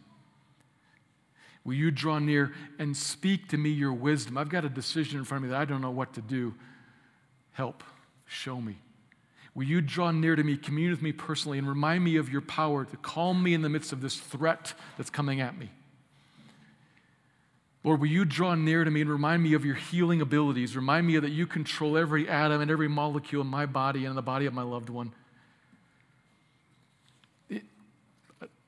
Will 1.65 1.75
you 1.75 1.91
draw 1.91 2.19
near 2.19 2.53
and 2.79 2.97
speak 2.97 3.49
to 3.49 3.57
me 3.57 3.71
your 3.71 3.93
wisdom? 3.93 4.37
I've 4.37 4.51
got 4.51 4.65
a 4.65 4.69
decision 4.69 5.19
in 5.19 5.25
front 5.25 5.45
of 5.45 5.49
me 5.49 5.53
that 5.55 5.61
I 5.61 5.65
don't 5.65 5.81
know 5.81 5.91
what 5.91 6.13
to 6.15 6.21
do. 6.21 6.55
Help, 7.53 7.83
show 8.27 8.61
me. 8.61 8.77
Will 9.55 9.65
you 9.65 9.81
draw 9.81 10.11
near 10.11 10.37
to 10.37 10.43
me, 10.43 10.57
commune 10.57 10.91
with 10.91 11.01
me 11.01 11.13
personally, 11.13 11.59
and 11.59 11.69
remind 11.69 12.05
me 12.05 12.17
of 12.17 12.29
your 12.29 12.41
power 12.41 12.85
to 12.85 12.97
calm 12.99 13.43
me 13.43 13.55
in 13.55 13.63
the 13.63 13.69
midst 13.69 13.93
of 13.93 14.01
this 14.01 14.17
threat 14.17 14.75
that's 14.99 15.11
coming 15.11 15.41
at 15.41 15.57
me? 15.57 15.71
Lord, 17.85 18.01
will 18.01 18.09
you 18.09 18.25
draw 18.25 18.55
near 18.55 18.83
to 18.83 18.91
me 18.91 19.03
and 19.03 19.11
remind 19.11 19.43
me 19.43 19.55
of 19.55 19.65
your 19.65 19.75
healing 19.75 20.21
abilities? 20.21 20.75
Remind 20.75 21.07
me 21.07 21.19
that 21.19 21.31
you 21.31 21.47
control 21.47 21.97
every 21.97 22.29
atom 22.29 22.63
and 22.63 22.71
every 22.71 22.89
molecule 22.89 23.43
in 23.43 23.49
my 23.49 23.67
body 23.67 24.01
and 24.01 24.09
in 24.09 24.17
the 24.17 24.23
body 24.23 24.47
of 24.47 24.55
my 24.55 24.63
loved 24.63 24.89
one. 24.89 25.13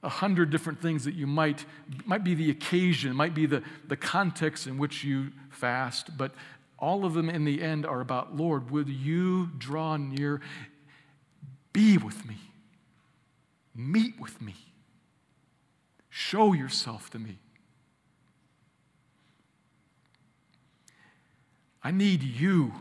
A 0.02 0.08
hundred 0.08 0.50
different 0.50 0.80
things 0.80 1.04
that 1.04 1.14
you 1.14 1.26
might, 1.26 1.64
might 2.04 2.22
be 2.22 2.34
the 2.34 2.50
occasion, 2.50 3.14
might 3.14 3.34
be 3.34 3.46
the, 3.46 3.62
the 3.88 3.96
context 3.96 4.66
in 4.66 4.78
which 4.78 5.02
you 5.04 5.32
fast, 5.50 6.16
but 6.16 6.32
all 6.78 7.04
of 7.04 7.14
them 7.14 7.30
in 7.30 7.44
the 7.44 7.62
end 7.62 7.86
are 7.86 8.00
about, 8.00 8.36
Lord, 8.36 8.70
would 8.70 8.88
you 8.88 9.50
draw 9.58 9.96
near, 9.96 10.40
be 11.72 11.96
with 11.96 12.26
me, 12.26 12.36
meet 13.74 14.20
with 14.20 14.40
me, 14.40 14.54
show 16.10 16.52
yourself 16.52 17.10
to 17.10 17.18
me. 17.18 17.38
I 21.82 21.92
need 21.92 22.22
you. 22.22 22.72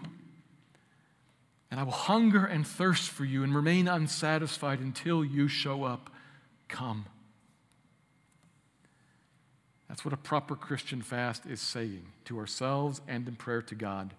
And 1.69 1.80
I 1.80 1.84
will 1.84 1.91
hunger 1.91 2.45
and 2.45 2.65
thirst 2.65 3.10
for 3.10 3.23
you 3.23 3.43
and 3.43 3.54
remain 3.54 3.88
unsatisfied 3.88 4.80
until 4.80 5.23
you 5.23 5.47
show 5.47 5.84
up. 5.84 6.10
Come. 6.67 7.06
That's 9.88 10.04
what 10.04 10.13
a 10.13 10.17
proper 10.17 10.56
Christian 10.56 11.01
fast 11.01 11.45
is 11.45 11.62
saying 11.62 12.08
to 12.25 12.38
ourselves 12.39 13.01
and 13.08 13.28
in 13.28 13.36
prayer 13.36 13.62
to 13.63 13.75
God. 13.75 14.13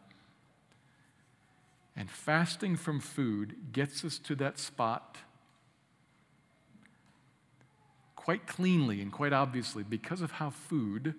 And 1.97 2.11
fasting 2.11 2.77
from 2.77 3.01
food 3.01 3.73
gets 3.73 4.05
us 4.05 4.19
to 4.19 4.35
that 4.37 4.59
spot 4.59 5.19
quite 8.15 8.47
cleanly 8.47 9.01
and 9.01 9.13
quite 9.13 9.33
obviously 9.33 9.83
because 9.83 10.21
of 10.21 10.33
how 10.33 10.51
food 10.51 11.15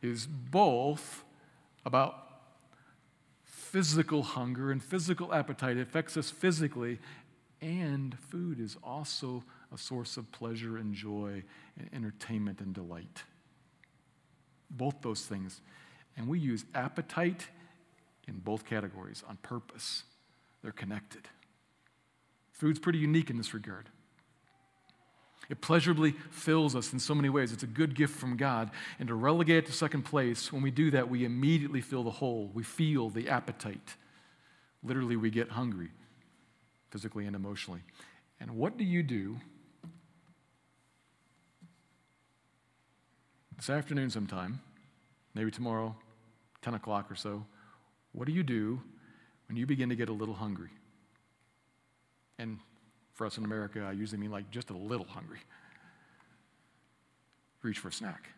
is 0.00 0.26
both 0.26 1.24
about 1.84 2.24
physical 3.42 4.22
hunger 4.22 4.70
and 4.70 4.82
physical 4.82 5.34
appetite. 5.34 5.76
It 5.76 5.82
affects 5.82 6.16
us 6.16 6.30
physically, 6.30 6.98
and 7.60 8.18
food 8.18 8.60
is 8.60 8.76
also 8.82 9.42
a 9.72 9.78
source 9.78 10.16
of 10.16 10.30
pleasure 10.32 10.76
and 10.76 10.94
joy 10.94 11.42
and 11.78 11.88
entertainment 11.92 12.60
and 12.60 12.74
delight. 12.74 13.22
Both 14.70 15.02
those 15.02 15.24
things. 15.24 15.60
And 16.16 16.28
we 16.28 16.38
use 16.38 16.64
appetite 16.74 17.48
in 18.28 18.38
both 18.38 18.64
categories 18.64 19.22
on 19.28 19.36
purpose. 19.38 20.04
They're 20.62 20.72
connected. 20.72 21.28
Food's 22.52 22.78
pretty 22.78 22.98
unique 22.98 23.30
in 23.30 23.36
this 23.36 23.52
regard. 23.52 23.88
It 25.50 25.60
pleasurably 25.60 26.12
fills 26.30 26.74
us 26.74 26.92
in 26.92 26.98
so 26.98 27.14
many 27.14 27.28
ways. 27.28 27.52
It's 27.52 27.64
a 27.64 27.66
good 27.66 27.94
gift 27.94 28.16
from 28.16 28.36
God. 28.36 28.70
And 28.98 29.08
to 29.08 29.14
relegate 29.14 29.58
it 29.58 29.66
to 29.66 29.72
second 29.72 30.02
place, 30.02 30.52
when 30.52 30.62
we 30.62 30.70
do 30.70 30.90
that, 30.92 31.10
we 31.10 31.24
immediately 31.24 31.80
fill 31.80 32.02
the 32.02 32.10
hole. 32.10 32.50
We 32.54 32.62
feel 32.62 33.10
the 33.10 33.28
appetite. 33.28 33.96
Literally, 34.82 35.16
we 35.16 35.30
get 35.30 35.50
hungry, 35.50 35.90
physically 36.94 37.26
and 37.26 37.34
emotionally. 37.34 37.80
And 38.38 38.52
what 38.52 38.78
do 38.78 38.84
you 38.84 39.02
do 39.02 39.36
this 43.56 43.68
afternoon 43.68 44.10
sometime, 44.10 44.60
maybe 45.34 45.50
tomorrow, 45.50 45.96
10 46.62 46.74
o'clock 46.74 47.10
or 47.10 47.16
so, 47.16 47.44
what 48.12 48.26
do 48.26 48.32
you 48.32 48.44
do 48.44 48.80
when 49.48 49.56
you 49.56 49.66
begin 49.66 49.88
to 49.88 49.96
get 49.96 50.08
a 50.08 50.12
little 50.12 50.36
hungry? 50.36 50.70
And 52.38 52.60
For 53.14 53.26
us 53.26 53.38
in 53.38 53.44
America, 53.44 53.80
I 53.80 53.92
usually 53.92 54.20
mean 54.20 54.30
like 54.30 54.52
just 54.52 54.70
a 54.70 54.76
little 54.76 55.06
hungry. 55.06 55.40
Reach 57.62 57.80
for 57.80 57.88
a 57.88 57.92
snack. 57.92 58.28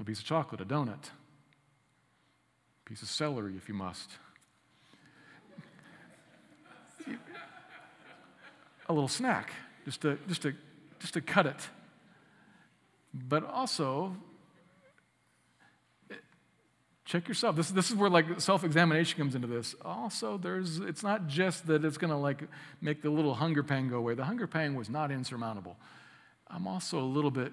A 0.00 0.04
piece 0.04 0.18
of 0.18 0.24
chocolate, 0.24 0.60
a 0.60 0.64
donut, 0.64 1.10
a 2.84 2.88
piece 2.88 3.02
of 3.02 3.08
celery 3.08 3.56
if 3.56 3.68
you 3.68 3.74
must. 3.74 4.10
A 8.88 8.92
little 8.92 9.08
snack, 9.08 9.52
just 9.84 10.02
to, 10.02 10.18
just 10.28 10.42
to, 10.42 10.54
just 11.00 11.14
to 11.14 11.20
cut 11.20 11.46
it. 11.46 11.68
But 13.12 13.48
also, 13.48 14.16
check 17.04 17.28
yourself. 17.28 17.56
This, 17.56 17.70
this 17.70 17.90
is 17.90 17.96
where 17.96 18.10
like 18.10 18.40
self-examination 18.40 19.18
comes 19.18 19.34
into 19.34 19.46
this. 19.46 19.74
Also, 19.84 20.36
there's 20.36 20.78
it's 20.78 21.02
not 21.02 21.28
just 21.28 21.66
that 21.68 21.84
it's 21.84 21.98
gonna 21.98 22.18
like 22.18 22.42
make 22.80 23.02
the 23.02 23.10
little 23.10 23.34
hunger 23.34 23.62
pang 23.62 23.88
go 23.88 23.98
away. 23.98 24.14
The 24.14 24.24
hunger 24.24 24.46
pang 24.46 24.74
was 24.74 24.90
not 24.90 25.10
insurmountable. 25.10 25.76
I'm 26.48 26.66
also 26.66 26.98
a 26.98 27.04
little 27.04 27.30
bit 27.30 27.52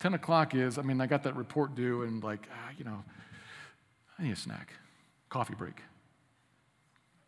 10 0.00 0.14
o'clock 0.14 0.54
is, 0.54 0.78
I 0.78 0.82
mean, 0.82 1.00
I 1.00 1.06
got 1.06 1.24
that 1.24 1.36
report 1.36 1.74
due, 1.74 2.02
and 2.02 2.24
like, 2.24 2.48
ah, 2.50 2.70
you 2.76 2.84
know, 2.84 3.04
I 4.18 4.22
need 4.22 4.32
a 4.32 4.36
snack, 4.36 4.72
coffee 5.28 5.54
break. 5.54 5.82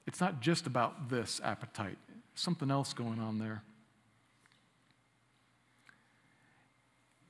It's 0.07 0.21
not 0.21 0.41
just 0.41 0.67
about 0.67 1.11
this 1.11 1.41
appetite, 1.45 1.99
something 2.35 2.71
else 2.71 2.93
going 2.93 3.21
on 3.21 3.39
there. 3.39 3.63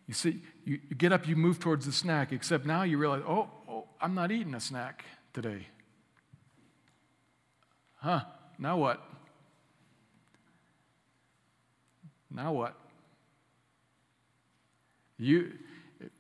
You 0.06 0.14
see, 0.14 0.42
you, 0.64 0.80
you 0.88 0.96
get 0.96 1.12
up, 1.12 1.26
you 1.28 1.36
move 1.36 1.58
towards 1.58 1.86
the 1.86 1.92
snack, 1.92 2.32
except 2.32 2.66
now 2.66 2.82
you 2.82 2.98
realize, 2.98 3.22
oh, 3.26 3.48
oh, 3.68 3.84
I'm 4.00 4.14
not 4.14 4.30
eating 4.30 4.54
a 4.54 4.60
snack 4.60 5.04
today. 5.32 5.68
Huh, 7.96 8.22
now 8.58 8.76
what? 8.76 9.02
Now 12.30 12.52
what? 12.52 12.74
You, 15.18 15.52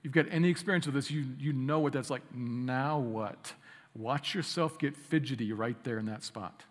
you've 0.02 0.12
got 0.12 0.26
any 0.30 0.48
experience 0.48 0.86
with 0.86 0.94
this, 0.94 1.10
you, 1.10 1.24
you 1.38 1.52
know 1.52 1.80
what 1.80 1.92
that's 1.92 2.08
like. 2.08 2.22
Now 2.32 2.98
what? 2.98 3.52
Watch 3.94 4.34
yourself 4.34 4.78
get 4.78 4.96
fidgety 4.96 5.52
right 5.52 5.76
there 5.84 5.98
in 5.98 6.06
that 6.06 6.24
spot. 6.24 6.64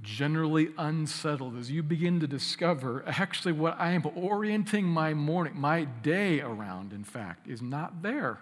Generally 0.00 0.70
unsettled 0.78 1.56
as 1.56 1.70
you 1.70 1.82
begin 1.82 2.20
to 2.20 2.26
discover 2.26 3.04
actually 3.06 3.52
what 3.52 3.78
I 3.78 3.90
am 3.90 4.06
orienting 4.14 4.86
my 4.86 5.12
morning, 5.12 5.54
my 5.56 5.84
day 5.84 6.40
around, 6.40 6.92
in 6.92 7.04
fact, 7.04 7.48
is 7.48 7.60
not 7.60 8.02
there. 8.02 8.38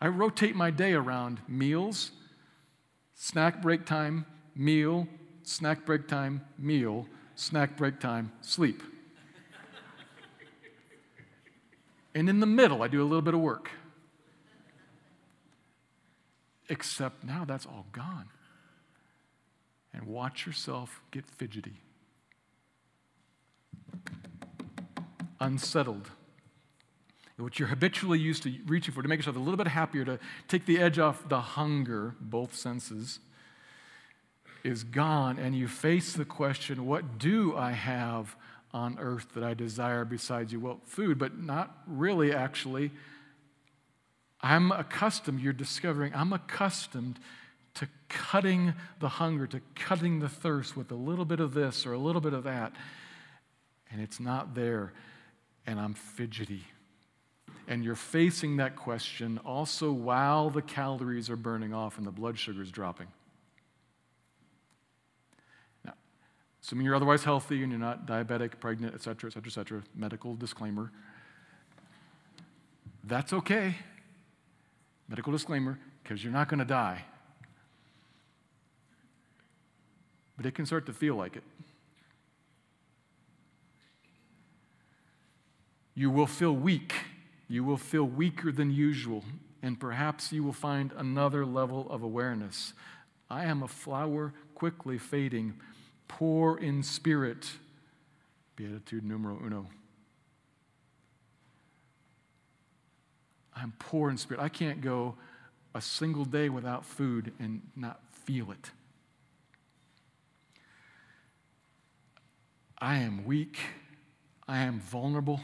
I 0.00 0.08
rotate 0.08 0.56
my 0.56 0.70
day 0.70 0.92
around 0.92 1.40
meals, 1.46 2.10
snack 3.14 3.62
break 3.62 3.86
time, 3.86 4.26
meal, 4.54 5.06
snack 5.44 5.86
break 5.86 6.08
time, 6.08 6.42
meal, 6.58 7.06
snack 7.36 7.76
break 7.76 8.00
time, 8.00 8.32
sleep. 8.40 8.82
And 12.14 12.28
in 12.28 12.40
the 12.40 12.46
middle, 12.46 12.82
I 12.82 12.88
do 12.88 13.02
a 13.02 13.04
little 13.04 13.22
bit 13.22 13.34
of 13.34 13.40
work. 13.40 13.70
Except 16.68 17.24
now 17.24 17.44
that's 17.44 17.66
all 17.66 17.86
gone. 17.92 18.28
And 19.94 20.04
watch 20.04 20.46
yourself 20.46 21.02
get 21.10 21.26
fidgety, 21.26 21.82
unsettled. 25.40 26.10
What 27.36 27.58
you're 27.58 27.68
habitually 27.68 28.20
used 28.20 28.44
to 28.44 28.54
reaching 28.66 28.94
for 28.94 29.02
to 29.02 29.08
make 29.08 29.18
yourself 29.18 29.36
a 29.36 29.40
little 29.40 29.56
bit 29.56 29.66
happier, 29.66 30.04
to 30.04 30.18
take 30.48 30.64
the 30.64 30.78
edge 30.78 30.98
off 30.98 31.28
the 31.28 31.40
hunger, 31.40 32.14
both 32.20 32.54
senses 32.54 33.18
is 34.62 34.84
gone, 34.84 35.38
and 35.38 35.56
you 35.56 35.66
face 35.66 36.12
the 36.12 36.24
question, 36.24 36.86
What 36.86 37.18
do 37.18 37.56
I 37.56 37.72
have 37.72 38.36
on 38.74 38.98
earth 38.98 39.28
that 39.34 39.44
I 39.44 39.54
desire 39.54 40.04
besides 40.04 40.52
you? 40.52 40.60
Well, 40.60 40.80
food, 40.84 41.18
but 41.18 41.38
not 41.38 41.76
really, 41.86 42.32
actually. 42.32 42.90
I'm 44.40 44.72
accustomed, 44.72 45.40
you're 45.40 45.52
discovering, 45.52 46.12
I'm 46.14 46.32
accustomed 46.32 47.18
to 47.74 47.88
cutting 48.08 48.74
the 49.00 49.08
hunger, 49.08 49.46
to 49.46 49.60
cutting 49.74 50.18
the 50.18 50.28
thirst 50.28 50.76
with 50.76 50.90
a 50.90 50.96
little 50.96 51.24
bit 51.24 51.40
of 51.40 51.54
this 51.54 51.86
or 51.86 51.92
a 51.92 51.98
little 51.98 52.20
bit 52.20 52.34
of 52.34 52.44
that. 52.44 52.72
And 53.90 54.00
it's 54.00 54.20
not 54.20 54.54
there, 54.54 54.92
and 55.66 55.78
I'm 55.78 55.94
fidgety. 55.94 56.64
And 57.68 57.84
you're 57.84 57.94
facing 57.94 58.56
that 58.56 58.74
question 58.76 59.38
also 59.44 59.92
while 59.92 60.50
the 60.50 60.62
calories 60.62 61.30
are 61.30 61.36
burning 61.36 61.72
off 61.72 61.98
and 61.98 62.06
the 62.06 62.10
blood 62.10 62.38
sugar 62.38 62.62
is 62.62 62.70
dropping. 62.70 63.06
Assuming 66.62 66.86
you're 66.86 66.94
otherwise 66.94 67.24
healthy 67.24 67.62
and 67.62 67.72
you're 67.72 67.80
not 67.80 68.06
diabetic, 68.06 68.60
pregnant, 68.60 68.94
et 68.94 69.02
cetera, 69.02 69.28
et 69.28 69.34
cetera, 69.34 69.48
et 69.48 69.52
cetera, 69.52 69.82
medical 69.96 70.36
disclaimer. 70.36 70.92
That's 73.04 73.32
okay. 73.32 73.76
Medical 75.08 75.32
disclaimer, 75.32 75.78
because 76.02 76.22
you're 76.22 76.32
not 76.32 76.48
going 76.48 76.60
to 76.60 76.64
die. 76.64 77.04
But 80.36 80.46
it 80.46 80.54
can 80.54 80.64
start 80.64 80.86
to 80.86 80.92
feel 80.92 81.16
like 81.16 81.36
it. 81.36 81.42
You 85.94 86.10
will 86.10 86.28
feel 86.28 86.52
weak. 86.52 86.94
You 87.48 87.64
will 87.64 87.76
feel 87.76 88.04
weaker 88.04 88.52
than 88.52 88.70
usual. 88.70 89.24
And 89.62 89.78
perhaps 89.78 90.32
you 90.32 90.42
will 90.42 90.52
find 90.52 90.92
another 90.96 91.44
level 91.44 91.86
of 91.90 92.02
awareness. 92.02 92.72
I 93.28 93.44
am 93.44 93.62
a 93.62 93.68
flower 93.68 94.32
quickly 94.54 94.96
fading 94.96 95.54
poor 96.18 96.58
in 96.58 96.82
spirit. 96.82 97.46
Beatitude 98.56 99.04
numero 99.04 99.38
uno. 99.44 99.66
I'm 103.56 103.72
poor 103.78 104.10
in 104.10 104.16
spirit. 104.16 104.42
I 104.42 104.48
can't 104.48 104.80
go 104.80 105.14
a 105.74 105.80
single 105.80 106.24
day 106.24 106.48
without 106.48 106.84
food 106.84 107.32
and 107.38 107.62
not 107.76 108.00
feel 108.12 108.50
it. 108.50 108.70
I 112.78 112.96
am 112.96 113.24
weak. 113.24 113.58
I 114.46 114.58
am 114.58 114.80
vulnerable 114.80 115.40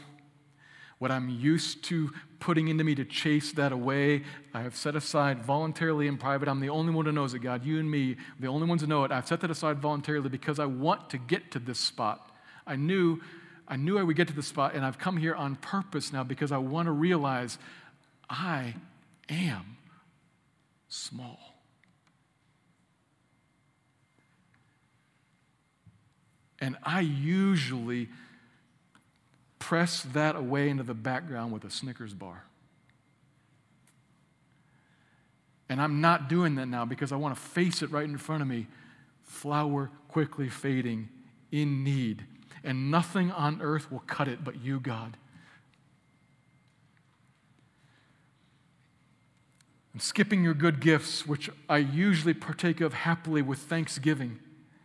what 0.99 1.11
I'm 1.11 1.29
used 1.29 1.83
to 1.85 2.11
putting 2.39 2.67
into 2.67 2.83
me 2.83 2.93
to 2.95 3.05
chase 3.05 3.53
that 3.53 3.71
away, 3.71 4.23
I 4.53 4.61
have 4.61 4.75
set 4.75 4.95
aside 4.95 5.43
voluntarily 5.43 6.07
in 6.07 6.17
private. 6.17 6.47
I'm 6.47 6.59
the 6.59 6.69
only 6.69 6.93
one 6.93 7.05
who 7.05 7.11
knows 7.11 7.33
it, 7.33 7.39
God. 7.39 7.65
You 7.65 7.79
and 7.79 7.89
me, 7.89 8.17
the 8.39 8.47
only 8.47 8.67
ones 8.67 8.81
who 8.81 8.87
know 8.87 9.03
it. 9.05 9.11
I've 9.11 9.27
set 9.27 9.39
that 9.41 9.51
aside 9.51 9.79
voluntarily 9.79 10.29
because 10.29 10.59
I 10.59 10.65
want 10.65 11.09
to 11.09 11.17
get 11.17 11.51
to 11.51 11.59
this 11.59 11.79
spot. 11.79 12.31
I 12.67 12.75
knew, 12.75 13.19
I 13.67 13.77
knew 13.77 13.97
I 13.97 14.03
would 14.03 14.15
get 14.15 14.27
to 14.27 14.33
this 14.33 14.47
spot, 14.47 14.75
and 14.75 14.85
I've 14.85 14.97
come 14.97 15.17
here 15.17 15.35
on 15.35 15.55
purpose 15.55 16.13
now 16.13 16.23
because 16.23 16.51
I 16.51 16.57
want 16.57 16.87
to 16.87 16.91
realize 16.91 17.57
I 18.29 18.75
am 19.29 19.77
small. 20.89 21.39
And 26.61 26.75
I 26.83 26.99
usually 26.99 28.09
press 29.69 30.01
that 30.13 30.35
away 30.35 30.67
into 30.67 30.81
the 30.81 30.95
background 30.95 31.53
with 31.53 31.63
a 31.63 31.69
Snickers 31.69 32.15
bar. 32.15 32.43
And 35.69 35.79
I'm 35.79 36.01
not 36.01 36.27
doing 36.27 36.55
that 36.55 36.65
now 36.65 36.85
because 36.85 37.11
I 37.11 37.17
want 37.17 37.35
to 37.35 37.39
face 37.39 37.83
it 37.83 37.91
right 37.91 38.03
in 38.05 38.17
front 38.17 38.41
of 38.41 38.47
me. 38.47 38.65
Flower 39.21 39.91
quickly 40.07 40.49
fading, 40.49 41.07
in 41.51 41.83
need. 41.83 42.25
And 42.63 42.89
nothing 42.89 43.29
on 43.31 43.61
earth 43.61 43.91
will 43.91 44.01
cut 44.07 44.27
it 44.27 44.43
but 44.43 44.59
you, 44.59 44.79
God. 44.79 45.17
I'm 49.93 49.99
skipping 49.99 50.43
your 50.43 50.55
good 50.55 50.79
gifts, 50.79 51.27
which 51.27 51.47
I 51.69 51.77
usually 51.77 52.33
partake 52.33 52.81
of 52.81 52.95
happily 52.95 53.43
with 53.43 53.59
thanksgiving. 53.59 54.39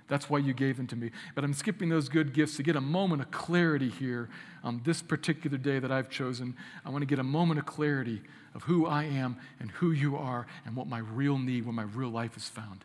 That's 0.07 0.29
why 0.29 0.39
you 0.39 0.53
gave 0.53 0.77
them 0.77 0.87
to 0.89 0.97
me. 0.97 1.11
But 1.35 1.45
I'm 1.45 1.55
skipping 1.55 1.89
those 1.89 2.09
good 2.09 2.35
gifts 2.35 2.57
to 2.57 2.63
get 2.63 2.77
a 2.77 2.81
moment 2.81 3.23
of 3.23 3.31
clarity 3.31 3.89
here 3.89 4.29
on 4.63 4.83
this 4.85 5.01
particular 5.01 5.57
day 5.57 5.79
that 5.79 5.91
I've 5.91 6.11
chosen. 6.11 6.57
I 6.85 6.91
want 6.91 7.03
to 7.03 7.07
get 7.07 7.19
a 7.19 7.25
moment 7.25 7.59
of 7.59 7.67
clarity 7.67 8.21
of 8.55 8.65
who 8.65 8.87
I 8.87 9.05
am 9.05 9.37
and 9.59 9.71
who 9.71 9.93
you 9.93 10.17
are 10.17 10.47
and 10.67 10.77
what 10.77 10.87
my 10.87 10.99
real 10.99 11.39
need, 11.39 11.65
where 11.65 11.73
my 11.73 11.85
real 11.85 12.11
life 12.11 12.37
is 12.37 12.49
found. 12.49 12.85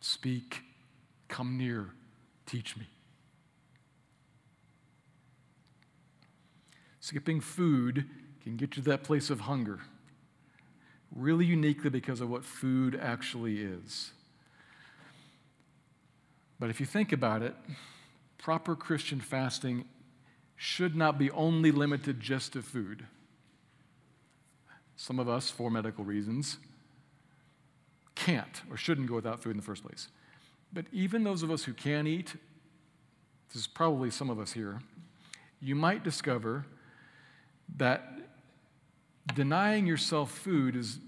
Speak, 0.00 0.62
come 1.28 1.58
near, 1.58 1.90
teach 2.46 2.76
me. 2.76 2.86
Skipping 7.00 7.40
food 7.40 8.04
can 8.44 8.56
get 8.56 8.76
you 8.76 8.82
to 8.82 8.90
that 8.90 9.02
place 9.02 9.30
of 9.30 9.40
hunger, 9.40 9.80
really 11.14 11.44
uniquely 11.44 11.90
because 11.90 12.20
of 12.20 12.30
what 12.30 12.44
food 12.44 12.98
actually 13.00 13.60
is. 13.60 14.12
But 16.62 16.70
if 16.70 16.78
you 16.78 16.86
think 16.86 17.10
about 17.10 17.42
it, 17.42 17.56
proper 18.38 18.76
Christian 18.76 19.20
fasting 19.20 19.84
should 20.54 20.94
not 20.94 21.18
be 21.18 21.28
only 21.32 21.72
limited 21.72 22.20
just 22.20 22.52
to 22.52 22.62
food. 22.62 23.04
some 24.94 25.18
of 25.18 25.28
us 25.28 25.50
for 25.50 25.72
medical 25.72 26.04
reasons, 26.04 26.58
can't 28.14 28.62
or 28.70 28.76
shouldn't 28.76 29.08
go 29.08 29.16
without 29.16 29.42
food 29.42 29.50
in 29.50 29.56
the 29.56 29.62
first 29.64 29.82
place. 29.82 30.06
But 30.72 30.86
even 30.92 31.24
those 31.24 31.42
of 31.42 31.50
us 31.50 31.64
who 31.64 31.72
can 31.72 32.06
eat, 32.06 32.36
this 33.48 33.62
is 33.62 33.66
probably 33.66 34.12
some 34.12 34.30
of 34.30 34.38
us 34.38 34.52
here, 34.52 34.80
you 35.60 35.74
might 35.74 36.04
discover 36.04 36.64
that 37.78 38.20
denying 39.34 39.84
yourself 39.84 40.30
food 40.30 40.76
is 40.76 41.00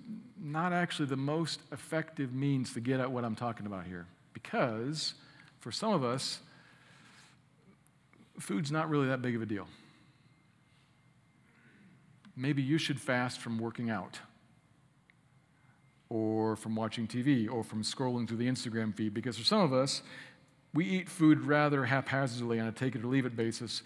not 0.43 0.73
actually 0.73 1.07
the 1.07 1.17
most 1.17 1.61
effective 1.71 2.35
means 2.35 2.75
to 2.75 2.81
get 2.81 2.99
at 2.99 3.13
what 3.13 3.25
I'm 3.25 3.37
talking 3.37 3.67
about 3.67 3.87
here. 3.87 4.09
Because 4.33 5.15
for 5.65 5.73
some 5.73 5.95
of 5.95 6.05
us, 6.05 6.41
food's 8.39 8.71
not 8.71 8.91
really 8.91 9.09
that 9.09 9.23
big 9.23 9.35
of 9.35 9.41
a 9.41 9.47
deal. 9.47 9.67
Maybe 12.37 12.61
you 12.61 12.77
should 12.77 13.01
fast 13.01 13.41
from 13.41 13.59
working 13.59 13.89
out, 13.89 14.19
or 16.11 16.55
from 16.55 16.77
watching 16.77 17.07
TV, 17.07 17.51
or 17.51 17.65
from 17.65 17.83
scrolling 17.83 18.29
through 18.29 18.37
the 18.37 18.47
Instagram 18.47 18.95
feed, 18.95 19.15
because 19.15 19.39
for 19.39 19.45
some 19.45 19.63
of 19.63 19.73
us, 19.73 20.03
we 20.75 20.85
eat 20.85 21.09
food 21.09 21.41
rather 21.47 21.87
haphazardly 21.87 22.61
on 22.61 22.67
a 22.67 22.73
take 22.73 22.95
it 22.95 23.03
or 23.03 23.07
leave 23.07 23.25
it 23.25 23.35
basis 23.35 23.81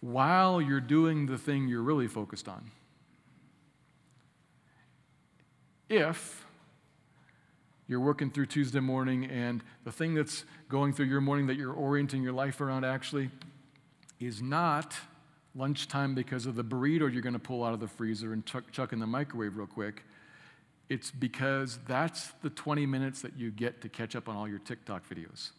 while 0.00 0.60
you're 0.60 0.80
doing 0.80 1.26
the 1.26 1.38
thing 1.38 1.68
you're 1.68 1.80
really 1.80 2.08
focused 2.08 2.48
on. 2.48 2.72
If 5.88 6.44
you're 7.88 8.00
working 8.00 8.30
through 8.30 8.46
Tuesday 8.46 8.80
morning 8.80 9.26
and 9.26 9.62
the 9.84 9.92
thing 9.92 10.14
that's 10.14 10.44
going 10.68 10.92
through 10.92 11.06
your 11.06 11.20
morning 11.20 11.46
that 11.46 11.56
you're 11.56 11.72
orienting 11.72 12.22
your 12.22 12.32
life 12.32 12.60
around 12.60 12.84
actually 12.84 13.30
is 14.18 14.42
not 14.42 14.96
lunchtime 15.54 16.14
because 16.14 16.46
of 16.46 16.54
the 16.54 16.64
burrito 16.64 17.10
you're 17.12 17.22
going 17.22 17.32
to 17.32 17.38
pull 17.38 17.64
out 17.64 17.72
of 17.72 17.80
the 17.80 17.88
freezer 17.88 18.32
and 18.32 18.44
chuck, 18.44 18.70
chuck 18.72 18.92
in 18.92 18.98
the 18.98 19.06
microwave 19.06 19.56
real 19.56 19.66
quick. 19.66 20.02
It's 20.88 21.10
because 21.10 21.78
that's 21.86 22.32
the 22.42 22.50
20 22.50 22.86
minutes 22.86 23.22
that 23.22 23.36
you 23.36 23.50
get 23.50 23.80
to 23.82 23.88
catch 23.88 24.14
up 24.14 24.28
on 24.28 24.36
all 24.36 24.48
your 24.48 24.58
TikTok 24.60 25.08
videos. 25.08 25.50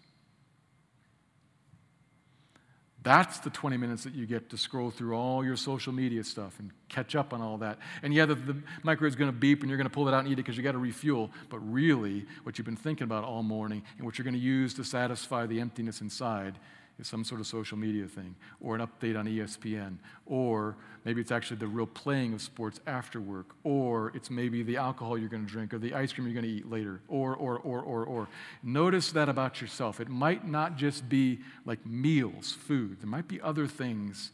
That's 3.07 3.39
the 3.39 3.49
20 3.49 3.77
minutes 3.77 4.03
that 4.03 4.13
you 4.13 4.25
get 4.25 4.49
to 4.49 4.57
scroll 4.57 4.91
through 4.91 5.15
all 5.15 5.41
your 5.41 5.55
social 5.55 5.93
media 5.93 6.25
stuff 6.25 6.59
and 6.59 6.71
catch 6.89 7.15
up 7.15 7.31
on 7.31 7.41
all 7.41 7.57
that. 7.59 7.79
And 8.03 8.13
yeah, 8.13 8.25
the, 8.25 8.35
the 8.35 8.57
microwave's 8.83 9.15
going 9.15 9.31
to 9.31 9.37
beep 9.37 9.61
and 9.61 9.69
you're 9.69 9.77
going 9.77 9.89
to 9.89 9.93
pull 9.93 10.09
it 10.09 10.13
out 10.13 10.25
and 10.25 10.27
eat 10.27 10.33
it 10.33 10.35
because 10.43 10.57
you 10.57 10.63
got 10.63 10.73
to 10.73 10.77
refuel. 10.77 11.31
But 11.47 11.59
really, 11.59 12.25
what 12.43 12.57
you've 12.57 12.65
been 12.65 12.75
thinking 12.75 13.05
about 13.05 13.23
all 13.23 13.43
morning 13.43 13.81
and 13.95 14.05
what 14.05 14.17
you're 14.17 14.25
going 14.25 14.33
to 14.33 14.41
use 14.41 14.73
to 14.73 14.83
satisfy 14.83 15.45
the 15.45 15.61
emptiness 15.61 16.01
inside 16.01 16.55
is 16.55 16.59
some 17.05 17.23
sort 17.23 17.39
of 17.39 17.47
social 17.47 17.77
media 17.77 18.07
thing 18.07 18.35
or 18.59 18.75
an 18.75 18.81
update 18.81 19.17
on 19.17 19.27
ESPN, 19.27 19.97
or 20.25 20.75
maybe 21.05 21.21
it's 21.21 21.31
actually 21.31 21.57
the 21.57 21.67
real 21.67 21.85
playing 21.85 22.33
of 22.33 22.41
sports 22.41 22.79
after 22.87 23.21
work, 23.21 23.55
or 23.63 24.11
it's 24.15 24.31
maybe 24.31 24.63
the 24.63 24.77
alcohol 24.77 25.17
you're 25.17 25.29
going 25.29 25.45
to 25.45 25.51
drink 25.51 25.73
or 25.73 25.77
the 25.77 25.93
ice 25.93 26.11
cream 26.11 26.25
you're 26.25 26.33
going 26.33 26.45
to 26.45 26.51
eat 26.51 26.69
later, 26.69 27.01
or, 27.07 27.35
or, 27.35 27.59
or, 27.59 27.81
or, 27.81 28.03
or. 28.05 28.27
Notice 28.63 29.11
that 29.11 29.29
about 29.29 29.61
yourself. 29.61 29.99
It 29.99 30.09
might 30.09 30.47
not 30.47 30.75
just 30.75 31.07
be 31.07 31.39
like 31.65 31.85
meals, 31.85 32.51
food, 32.51 32.97
there 33.01 33.09
might 33.09 33.27
be 33.27 33.39
other 33.41 33.67
things 33.67 34.31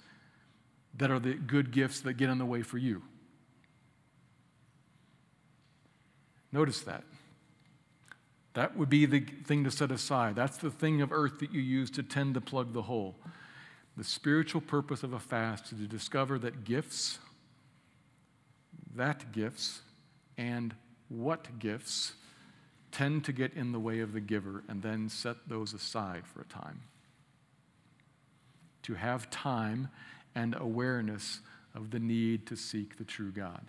that 0.96 1.12
are 1.12 1.20
the 1.20 1.34
good 1.34 1.72
gifts 1.72 2.02
that 2.02 2.14
get 2.14 2.30
in 2.30 2.38
the 2.38 2.46
way 2.46 2.62
for 2.62 2.78
you. 2.78 3.02
Notice 6.52 6.82
that. 6.82 7.04
That 8.54 8.78
would 8.78 8.90
be 8.90 9.06
the 9.06 9.22
thing 9.22 9.64
to 9.64 9.72
set 9.72 9.92
aside. 9.92 10.36
That's 10.36 10.58
the 10.58 10.70
thing 10.70 11.02
of 11.02 11.12
earth 11.12 11.40
that 11.40 11.52
you 11.52 11.62
use 11.62 11.90
to 11.92 12.04
tend 12.04 12.36
to 12.36 12.42
plug 12.42 12.74
the 12.74 12.84
hole. 12.84 13.16
The 13.98 14.04
spiritual 14.04 14.62
purpose 14.62 15.04
of 15.04 15.14
a 15.14 15.20
fast 15.20 15.72
is 15.72 15.80
to 15.80 15.88
discover 15.88 16.38
that 16.40 16.64
gifts, 16.64 17.20
that 18.96 19.32
gifts, 19.32 19.82
and 20.38 20.74
what 21.10 21.60
gifts 21.60 22.14
tend 22.92 23.24
to 23.26 23.32
get 23.32 23.54
in 23.54 23.72
the 23.72 23.80
way 23.80 24.00
of 24.00 24.14
the 24.14 24.20
giver 24.20 24.64
and 24.68 24.82
then 24.82 25.10
set 25.10 25.38
those 25.48 25.74
aside 25.74 26.24
for 26.28 26.42
a 26.42 26.46
time. 26.46 26.82
To 28.84 28.94
have 28.94 29.30
time 29.30 29.90
and 30.36 30.56
awareness 30.60 31.40
of 31.74 31.90
the 31.90 32.00
need 32.00 32.46
to 32.48 32.56
seek 32.56 32.98
the 32.98 33.04
true 33.04 33.32
God 33.32 33.62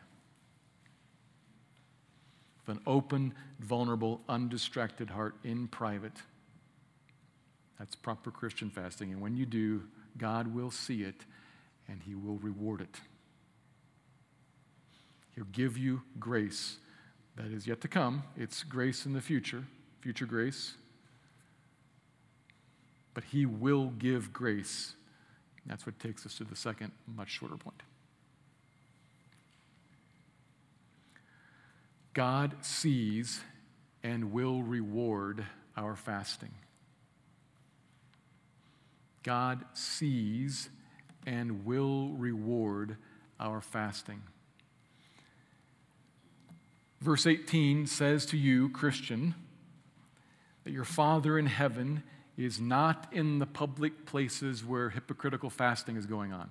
an 2.69 2.81
open, 2.87 3.35
vulnerable, 3.61 4.21
undistracted 4.29 5.11
heart 5.11 5.35
in 5.45 5.69
private. 5.69 6.17
That's 7.79 7.95
proper 7.95 8.31
Christian 8.31 8.71
fasting. 8.71 9.13
And 9.13 9.21
when 9.21 9.37
you 9.37 9.47
do, 9.47 9.83
God 10.17 10.55
will 10.55 10.71
see 10.71 11.03
it 11.03 11.25
and 11.89 12.01
He 12.03 12.15
will 12.15 12.37
reward 12.37 12.81
it. 12.81 13.01
He'll 15.35 15.45
give 15.45 15.77
you 15.77 16.03
grace 16.19 16.77
that 17.37 17.47
is 17.47 17.67
yet 17.67 17.81
to 17.81 17.89
come. 17.89 18.23
It's 18.37 18.63
grace 18.63 19.07
in 19.07 19.13
the 19.13 19.21
future, 19.21 19.65
future 20.01 20.27
grace. 20.27 20.75
But 23.13 23.25
He 23.25 23.45
will 23.45 23.87
give 23.99 24.33
grace. 24.33 24.95
That's 25.67 25.87
what 25.87 25.99
takes 25.99 26.25
us 26.27 26.37
to 26.39 26.45
the 26.45 26.57
second, 26.57 26.93
much 27.07 27.31
shorter 27.31 27.57
point. 27.57 27.83
God 32.15 32.55
sees 32.61 33.41
and 34.03 34.33
will 34.33 34.63
reward 34.63 35.45
our 35.77 35.97
fasting. 35.97 36.53
God 39.25 39.65
sees 39.73 40.69
and 41.27 41.65
will 41.65 42.11
reward 42.11 42.97
our 43.41 43.61
fasting. 43.61 44.23
Verse 47.01 47.27
18 47.27 47.87
says 47.87 48.25
to 48.27 48.37
you, 48.37 48.69
Christian, 48.69 49.35
that 50.63 50.73
your 50.73 50.85
Father 50.85 51.39
in 51.39 51.47
heaven 51.47 52.03
is 52.37 52.61
not 52.61 53.09
in 53.13 53.39
the 53.39 53.47
public 53.47 54.07
places 54.07 54.65
where 54.65 54.91
hypocritical 54.91 55.51
fasting 55.51 55.97
is 55.97 56.07
going 56.07 56.33
on. 56.33 56.51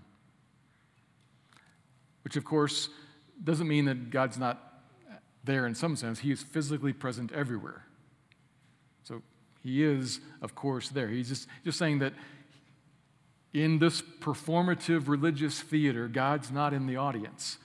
Which, 2.24 2.36
of 2.36 2.44
course, 2.44 2.90
doesn't 3.44 3.68
mean 3.68 3.86
that 3.86 4.10
God's 4.10 4.38
not 4.38 4.73
there 5.44 5.66
in 5.68 5.76
some 5.76 5.96
sense. 5.96 6.20
He 6.20 6.32
is 6.32 6.42
physically 6.42 6.94
present 6.94 7.32
everywhere. 7.32 7.86
So 9.04 9.22
he 9.62 9.84
is, 9.84 10.20
of 10.42 10.56
course, 10.56 10.90
there. 10.90 11.10
He's 11.10 11.30
just, 11.30 11.48
just 11.64 11.78
saying 11.78 12.00
that 12.00 12.14
in 13.54 13.80
this 13.80 14.02
performative 14.02 15.08
religious 15.08 15.62
theater, 15.62 16.08
God's 16.08 16.52
not 16.52 16.74
in 16.74 16.88
the 16.88 16.96
audience. 16.96 17.58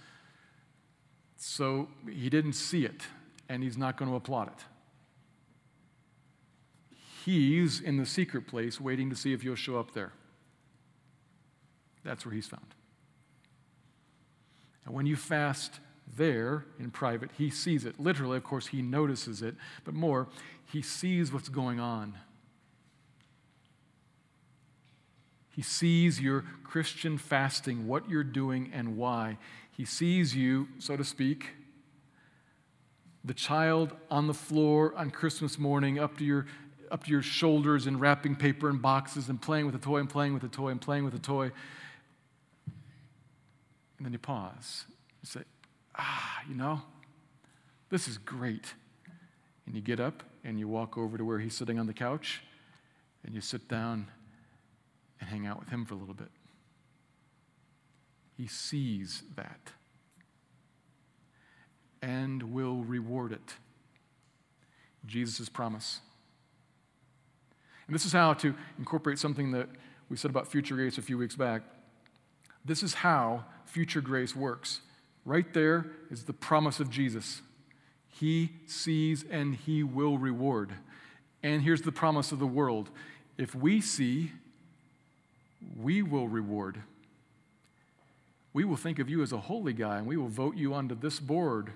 So 1.37 1.89
he 2.11 2.29
didn't 2.29 2.55
see 2.55 2.85
it, 2.85 3.03
and 3.49 3.63
he's 3.63 3.79
not 3.79 3.97
going 3.97 4.11
to 4.11 4.17
applaud 4.17 4.49
it. 4.49 4.65
He's 7.25 7.81
in 7.81 7.97
the 7.97 8.07
secret 8.07 8.47
place 8.47 8.81
waiting 8.81 9.11
to 9.11 9.17
see 9.17 9.33
if 9.33 9.45
you'll 9.45 9.55
show 9.55 9.79
up 9.79 9.93
there. 9.93 10.13
That's 12.05 12.25
where 12.25 12.35
he's 12.35 12.47
found. 12.47 12.75
And 14.85 14.95
when 14.95 15.07
you 15.07 15.17
fast, 15.17 15.81
there 16.17 16.65
in 16.79 16.91
private, 16.91 17.31
he 17.37 17.51
sees 17.51 17.85
it. 17.85 17.99
Literally, 17.99 18.37
of 18.37 18.45
course, 18.45 18.69
he 18.69 18.83
notices 18.83 19.43
it, 19.43 19.55
but 19.85 19.95
more, 19.95 20.29
he 20.65 20.83
sees 20.83 21.33
what's 21.33 21.49
going 21.49 21.81
on. 21.81 22.15
He 25.49 25.63
sees 25.63 26.21
your 26.21 26.45
Christian 26.63 27.19
fasting, 27.19 27.89
what 27.89 28.09
you're 28.09 28.23
doing, 28.23 28.71
and 28.73 28.97
why. 28.97 29.39
He 29.71 29.85
sees 29.85 30.35
you, 30.35 30.69
so 30.79 30.97
to 30.97 31.05
speak, 31.05 31.51
the 33.25 33.35
child 33.35 33.93
on 34.11 34.27
the 34.27 34.35
floor 34.35 34.95
on 34.97 35.11
Christmas 35.11 35.59
morning, 35.59 35.99
up 35.99 36.17
to 36.19 36.25
your 36.25 36.47
up 36.91 37.05
to 37.05 37.11
your 37.11 37.23
shoulders 37.23 37.87
in 37.87 37.99
wrapping 37.99 38.35
paper 38.35 38.69
and 38.71 38.81
boxes 38.81 39.29
and 39.29 39.43
playing 39.43 39.67
with 39.67 39.75
a 39.75 39.79
toy 39.79 39.99
and 39.99 40.09
playing 40.09 40.33
with 40.33 40.43
a 40.43 40.49
toy 40.49 40.69
and 40.69 40.81
playing 40.81 41.05
with 41.05 41.15
a 41.15 41.19
toy. 41.19 41.51
And 43.99 44.07
then 44.07 44.13
you 44.13 44.19
pause. 44.19 44.87
You 45.23 45.27
say, 45.27 45.41
ah, 45.99 46.41
you 46.49 46.55
know, 46.55 46.83
this 47.91 48.09
is 48.09 48.19
great. 48.19 48.75
And 49.67 49.75
you 49.75 49.81
get 49.81 50.01
up 50.01 50.23
and 50.45 50.59
you 50.59 50.69
walk 50.69 50.97
over 50.97 51.19
to 51.19 51.25
where 51.25 51.39
he's 51.39 51.55
sitting 51.55 51.79
on 51.79 51.87
the 51.87 51.93
couch 51.93 52.43
and 53.25 53.35
you 53.35 53.41
sit 53.41 53.69
down 53.69 54.09
and 55.21 55.29
hang 55.29 55.47
out 55.47 55.59
with 55.59 55.69
him 55.69 55.85
for 55.85 55.95
a 55.95 55.97
little 55.97 56.15
bit. 56.15 56.31
He 58.37 58.47
sees 58.47 59.25
that 59.37 59.73
and 62.01 62.43
will 62.55 62.77
reward 62.85 63.33
it. 63.33 63.55
Jesus' 65.07 65.49
promise. 65.49 66.01
And 67.87 67.95
this 67.95 68.05
is 68.05 68.13
how 68.13 68.35
to 68.35 68.55
incorporate 68.79 69.19
something 69.19 69.51
that 69.53 69.69
we 70.09 70.17
said 70.17 70.31
about 70.31 70.47
future 70.47 70.77
grace 70.77 70.99
a 70.99 71.03
few 71.03 71.19
weeks 71.19 71.35
back. 71.35 71.63
This 72.65 72.83
is 72.83 72.95
how 72.95 73.45
future 73.65 74.01
grace 74.01 74.37
works. 74.37 74.81
Right 75.29 75.53
there 75.53 75.85
is 76.11 76.25
the 76.25 76.33
promise 76.33 76.81
of 76.81 76.89
Jesus. 76.89 77.43
He 78.07 78.53
sees 78.67 79.27
and 79.31 79.55
he 79.55 79.83
will 79.83 80.17
reward. 80.17 80.73
And 81.43 81.61
here's 81.61 81.83
the 81.83 81.93
promise 81.93 82.33
of 82.33 82.39
the 82.39 82.47
world 82.47 82.89
if 83.37 83.55
we 83.55 83.83
see, 83.83 84.33
we 85.79 86.01
will 86.01 86.29
reward. 86.29 86.81
we 88.55 88.65
will 88.65 88.79
think 88.79 88.99
of 88.99 89.11
you 89.11 89.23
as 89.23 89.33
a 89.33 89.39
holy 89.39 89.75
guy 89.75 89.99
and 89.99 90.07
we 90.07 90.17
will 90.17 90.29
vote 90.29 90.57
you 90.57 90.73
onto 90.73 90.95
this 90.95 91.21
board. 91.21 91.73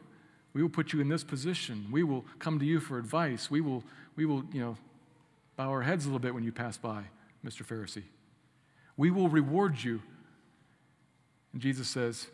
We 0.55 0.63
will 0.63 0.71
put 0.71 0.95
you 0.95 1.03
in 1.03 1.11
this 1.11 1.23
position. 1.23 1.89
We 1.93 2.05
will 2.05 2.25
come 2.39 2.59
to 2.59 2.65
you 2.65 2.81
for 2.81 2.97
advice. 2.97 3.51
We 3.51 3.61
will, 3.61 3.85
we 4.17 4.25
will 4.25 4.45
you 4.51 4.63
know, 4.63 4.77
bow 5.57 5.69
our 5.69 5.83
heads 5.83 6.07
a 6.07 6.09
little 6.09 6.21
bit 6.21 6.33
when 6.33 6.43
you 6.43 6.53
pass 6.53 6.79
by, 6.79 7.03
Mr. 7.45 7.67
Pharisee. 7.67 8.05
We 8.97 9.11
will 9.11 9.29
reward 9.29 9.85
you. 9.85 10.01
And 11.53 11.61
Jesus 11.61 11.87
says, 11.87 12.29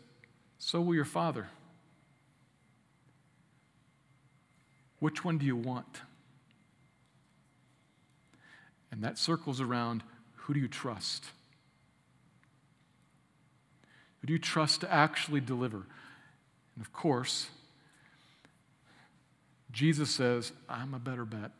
So 0.59 0.81
will 0.81 0.93
your 0.93 1.05
Father. 1.05 1.47
Which 4.99 5.23
one 5.23 5.37
do 5.37 5.45
you 5.45 5.55
want? 5.55 6.01
And 8.91 9.03
that 9.03 9.17
circles 9.17 9.61
around 9.61 10.03
who 10.35 10.53
do 10.53 10.59
you 10.59 10.67
trust? 10.67 11.25
Who 14.19 14.27
do 14.27 14.33
you 14.33 14.39
trust 14.39 14.81
to 14.81 14.91
actually 14.91 15.39
deliver? 15.39 15.77
And 15.77 16.85
of 16.85 16.91
course, 16.91 17.47
Jesus 19.71 20.09
says, 20.09 20.51
I'm 20.67 20.93
a 20.93 20.99
better 20.99 21.23
bet. 21.23 21.51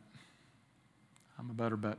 I'm 1.38 1.48
a 1.48 1.54
better 1.54 1.76
bet. 1.76 1.96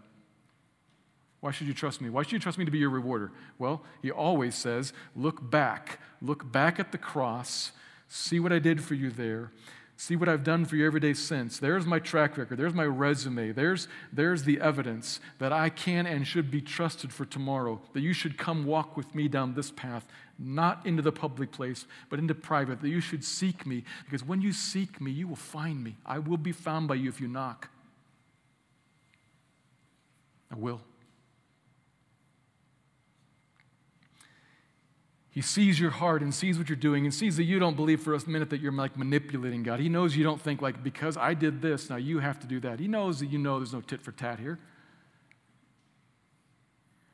Why 1.41 1.51
should 1.51 1.67
you 1.67 1.73
trust 1.73 2.01
me? 2.01 2.09
Why 2.09 2.21
should 2.21 2.33
you 2.33 2.39
trust 2.39 2.57
me 2.57 2.65
to 2.65 2.71
be 2.71 2.77
your 2.77 2.91
rewarder? 2.91 3.31
Well, 3.57 3.83
he 4.01 4.11
always 4.11 4.55
says, 4.55 4.93
look 5.15 5.49
back. 5.49 5.99
Look 6.21 6.51
back 6.51 6.79
at 6.79 6.91
the 6.91 6.99
cross. 6.99 7.71
See 8.07 8.39
what 8.39 8.53
I 8.53 8.59
did 8.59 8.83
for 8.83 8.93
you 8.93 9.09
there. 9.09 9.51
See 9.97 10.15
what 10.15 10.29
I've 10.29 10.43
done 10.43 10.65
for 10.65 10.75
you 10.75 10.85
every 10.85 10.99
day 10.99 11.13
since. 11.13 11.59
There's 11.59 11.85
my 11.85 11.99
track 11.99 12.37
record. 12.37 12.57
There's 12.57 12.73
my 12.73 12.85
resume. 12.85 13.51
There's, 13.51 13.87
there's 14.11 14.43
the 14.43 14.59
evidence 14.59 15.19
that 15.39 15.51
I 15.53 15.69
can 15.69 16.07
and 16.07 16.25
should 16.25 16.49
be 16.49 16.61
trusted 16.61 17.13
for 17.13 17.25
tomorrow, 17.25 17.81
that 17.93 18.01
you 18.01 18.13
should 18.13 18.37
come 18.37 18.65
walk 18.65 18.97
with 18.97 19.13
me 19.13 19.27
down 19.27 19.53
this 19.53 19.69
path, 19.71 20.05
not 20.39 20.83
into 20.85 21.03
the 21.03 21.11
public 21.11 21.51
place, 21.51 21.85
but 22.09 22.17
into 22.17 22.33
private, 22.33 22.81
that 22.81 22.89
you 22.89 22.99
should 22.99 23.23
seek 23.23 23.65
me, 23.65 23.83
because 24.05 24.23
when 24.23 24.41
you 24.41 24.53
seek 24.53 24.99
me, 24.99 25.11
you 25.11 25.27
will 25.27 25.35
find 25.35 25.83
me. 25.83 25.97
I 26.03 26.17
will 26.17 26.37
be 26.37 26.51
found 26.51 26.87
by 26.87 26.95
you 26.95 27.09
if 27.09 27.21
you 27.21 27.27
knock. 27.27 27.69
I 30.51 30.55
will. 30.55 30.81
He 35.31 35.41
sees 35.41 35.79
your 35.79 35.91
heart 35.91 36.21
and 36.21 36.33
sees 36.33 36.57
what 36.57 36.67
you're 36.67 36.75
doing 36.75 37.05
and 37.05 37.13
sees 37.13 37.37
that 37.37 37.45
you 37.45 37.57
don't 37.57 37.77
believe 37.77 38.01
for 38.01 38.13
a 38.13 38.29
minute 38.29 38.49
that 38.49 38.59
you're 38.59 38.73
like 38.73 38.97
manipulating 38.97 39.63
God. 39.63 39.79
He 39.79 39.87
knows 39.87 40.15
you 40.15 40.25
don't 40.25 40.41
think 40.41 40.61
like, 40.61 40.83
because 40.83 41.15
I 41.15 41.33
did 41.33 41.61
this, 41.61 41.89
now 41.89 41.95
you 41.95 42.19
have 42.19 42.37
to 42.41 42.47
do 42.47 42.59
that. 42.59 42.81
He 42.81 42.89
knows 42.89 43.21
that 43.21 43.27
you 43.27 43.39
know 43.39 43.57
there's 43.57 43.71
no 43.71 43.79
tit 43.79 44.01
for 44.01 44.11
tat 44.11 44.39
here. 44.39 44.59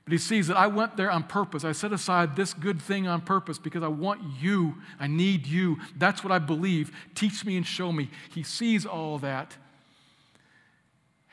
But 0.03 0.13
he 0.13 0.17
sees 0.17 0.47
that 0.47 0.57
I 0.57 0.65
went 0.65 0.97
there 0.97 1.11
on 1.11 1.23
purpose. 1.23 1.63
I 1.63 1.73
set 1.73 1.91
aside 1.91 2.35
this 2.35 2.53
good 2.55 2.81
thing 2.81 3.07
on 3.07 3.21
purpose 3.21 3.59
because 3.59 3.83
I 3.83 3.89
want 3.89 4.21
you. 4.41 4.75
I 4.99 5.05
need 5.05 5.45
you. 5.45 5.77
That's 5.95 6.23
what 6.23 6.31
I 6.31 6.39
believe. 6.39 6.91
Teach 7.13 7.45
me 7.45 7.55
and 7.55 7.67
show 7.67 7.91
me. 7.91 8.09
He 8.33 8.41
sees 8.41 8.85
all 8.85 9.19
that. 9.19 9.57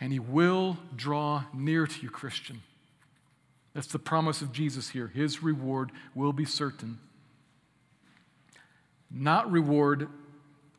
And 0.00 0.12
he 0.12 0.18
will 0.18 0.76
draw 0.94 1.44
near 1.54 1.86
to 1.86 2.02
you, 2.02 2.10
Christian. 2.10 2.62
That's 3.74 3.88
the 3.88 3.98
promise 3.98 4.40
of 4.40 4.52
Jesus 4.52 4.90
here. 4.90 5.08
His 5.08 5.42
reward 5.42 5.90
will 6.14 6.32
be 6.32 6.44
certain. 6.44 6.98
Not 9.10 9.50
reward, 9.50 10.08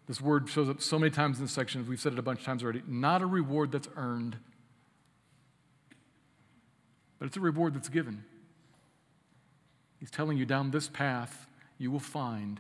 this 0.08 0.22
word 0.22 0.50
shows 0.50 0.70
up 0.70 0.82
so 0.82 0.98
many 0.98 1.12
times 1.12 1.38
in 1.38 1.44
this 1.44 1.52
section, 1.52 1.86
we've 1.88 2.00
said 2.00 2.14
it 2.14 2.20
a 2.20 2.22
bunch 2.22 2.40
of 2.40 2.46
times 2.46 2.64
already. 2.64 2.84
Not 2.88 3.22
a 3.22 3.26
reward 3.26 3.72
that's 3.72 3.90
earned, 3.98 4.38
but 7.20 7.26
it's 7.26 7.38
a 7.38 7.42
reward 7.42 7.74
that's 7.74 7.90
given. 7.90 8.24
He's 10.00 10.12
telling 10.12 10.38
you 10.38 10.46
down 10.46 10.72
this 10.72 10.88
path, 10.88 11.48
you 11.78 11.92
will 11.92 12.00
find 12.00 12.60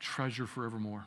treasure 0.00 0.46
forevermore. 0.46 1.06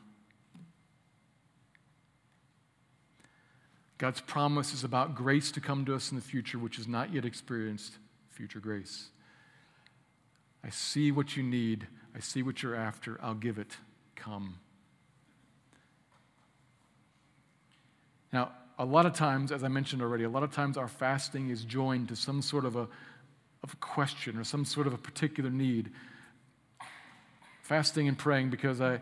God's 3.99 4.21
promise 4.21 4.73
is 4.73 4.83
about 4.83 5.15
grace 5.15 5.51
to 5.51 5.59
come 5.59 5.83
to 5.85 5.95
us 5.95 6.11
in 6.11 6.17
the 6.17 6.23
future, 6.23 6.59
which 6.59 6.77
is 6.77 6.87
not 6.87 7.13
yet 7.13 7.25
experienced 7.25 7.97
future 8.37 8.59
grace. 8.59 9.07
I 10.63 10.69
see 10.69 11.11
what 11.11 11.35
you 11.35 11.41
need. 11.41 11.87
I 12.15 12.19
see 12.19 12.43
what 12.43 12.61
you're 12.61 12.75
after. 12.75 13.19
I'll 13.19 13.33
give 13.33 13.57
it. 13.57 13.77
Come. 14.15 14.59
Now, 18.31 18.51
a 18.77 18.85
lot 18.85 19.07
of 19.07 19.13
times, 19.13 19.51
as 19.51 19.63
I 19.63 19.69
mentioned 19.69 20.03
already, 20.03 20.23
a 20.23 20.29
lot 20.29 20.43
of 20.43 20.51
times 20.51 20.77
our 20.77 20.87
fasting 20.87 21.49
is 21.49 21.63
joined 21.65 22.09
to 22.09 22.15
some 22.15 22.43
sort 22.43 22.65
of 22.65 22.75
a, 22.75 22.87
of 23.63 23.73
a 23.73 23.77
question 23.79 24.37
or 24.37 24.43
some 24.43 24.65
sort 24.65 24.85
of 24.85 24.93
a 24.93 24.99
particular 24.99 25.49
need. 25.49 25.89
Fasting 27.63 28.07
and 28.07 28.19
praying 28.19 28.51
because 28.51 28.81
I, 28.81 28.99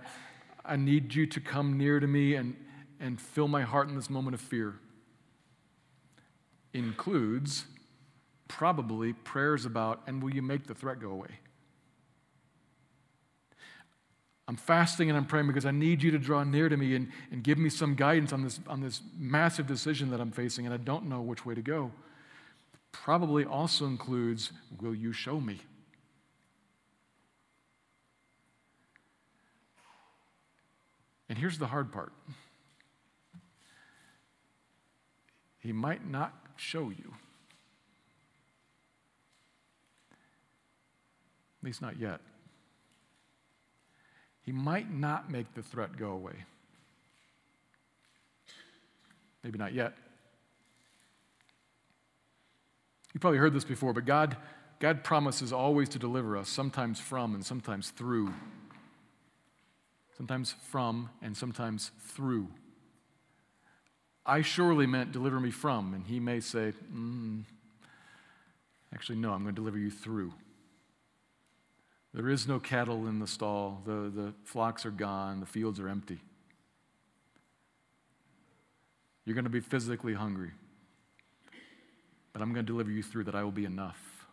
I 0.64 0.78
need 0.78 1.14
you 1.14 1.26
to 1.26 1.42
come 1.42 1.78
near 1.78 2.00
to 2.00 2.08
me 2.08 2.36
and, 2.36 2.56
and 3.02 3.20
fill 3.20 3.50
my 3.50 3.64
heart 3.64 3.90
in 3.90 3.96
this 3.96 4.10
moment 4.10 4.34
of 4.34 4.40
fear 4.40 4.76
includes 6.74 7.66
probably 8.48 9.14
prayers 9.14 9.66
about, 9.66 10.02
and 10.08 10.22
will 10.22 10.34
you 10.34 10.42
make 10.42 10.68
the 10.68 10.76
threat 10.76 11.00
go 11.00 11.10
away? 11.12 11.40
I'm 14.48 14.56
fasting 14.56 15.10
and 15.10 15.18
I'm 15.18 15.26
praying 15.26 15.48
because 15.48 15.66
I 15.66 15.72
need 15.72 16.04
you 16.04 16.12
to 16.12 16.20
draw 16.20 16.44
near 16.44 16.70
to 16.70 16.78
me 16.78 16.96
and, 16.96 17.12
and 17.32 17.44
give 17.44 17.58
me 17.58 17.70
some 17.70 17.96
guidance 17.96 18.32
on 18.32 18.44
this, 18.44 18.60
on 18.68 18.80
this 18.80 19.02
massive 19.18 19.66
decision 19.66 20.12
that 20.12 20.22
I'm 20.22 20.32
facing, 20.32 20.66
and 20.66 20.74
I 20.74 20.78
don't 20.78 21.06
know 21.06 21.22
which 21.22 21.46
way 21.46 21.56
to 21.56 21.64
go. 21.64 21.92
Probably 22.92 23.44
also 23.44 23.86
includes, 23.86 24.52
will 24.80 24.94
you 24.94 25.12
show 25.12 25.40
me? 25.40 25.60
And 31.28 31.38
here's 31.38 31.58
the 31.58 31.68
hard 31.68 31.92
part 31.92 32.14
He 35.58 35.74
might 35.74 36.08
not 36.08 36.34
show 36.56 36.90
you. 36.90 37.16
At 41.66 41.70
least 41.70 41.82
not 41.82 42.00
yet. 42.00 42.20
He 44.44 44.52
might 44.52 44.94
not 44.94 45.32
make 45.32 45.52
the 45.56 45.64
threat 45.64 45.98
go 45.98 46.12
away. 46.12 46.36
Maybe 49.44 49.58
not 49.58 49.74
yet. 49.74 49.96
You 53.16 53.20
probably 53.20 53.40
heard 53.40 53.56
this 53.56 53.64
before, 53.64 53.94
but 53.94 54.06
God, 54.06 54.38
God 54.78 55.04
promises 55.04 55.52
always 55.52 55.90
to 55.90 55.98
deliver 55.98 56.38
us, 56.38 56.50
sometimes 56.50 57.00
from 57.00 57.34
and 57.34 57.44
sometimes 57.44 57.90
through. 57.90 58.32
Sometimes 60.18 60.54
from 60.70 61.10
and 61.24 61.36
sometimes 61.36 61.90
through. 62.00 62.48
I 64.24 64.44
surely 64.44 64.86
meant 64.86 65.12
deliver 65.12 65.40
me 65.40 65.50
from, 65.50 65.96
and 65.96 66.06
he 66.06 66.20
may 66.20 66.42
say, 66.42 66.74
mm, 66.94 67.44
actually, 68.94 69.18
no, 69.18 69.32
I'm 69.32 69.42
going 69.42 69.56
to 69.56 69.60
deliver 69.60 69.80
you 69.80 69.90
through. 69.90 70.32
There 72.16 72.30
is 72.30 72.48
no 72.48 72.60
cattle 72.62 73.08
in 73.08 73.20
the 73.20 73.28
stall. 73.28 73.82
The, 73.86 74.10
the 74.10 74.34
flocks 74.46 74.86
are 74.86 74.92
gone. 74.92 75.42
The 75.42 75.46
fields 75.46 75.82
are 75.82 75.90
empty. 75.90 76.22
You're 79.26 79.34
going 79.34 79.44
to 79.44 79.50
be 79.50 79.60
physically 79.60 80.14
hungry. 80.14 80.52
But 82.32 82.42
I'm 82.42 82.54
going 82.54 82.66
to 82.66 82.72
deliver 82.72 82.90
you 82.90 83.04
through 83.04 83.26
that 83.26 83.36
I 83.36 83.44
will 83.44 83.52
be 83.52 83.66
enough. 83.66 84.28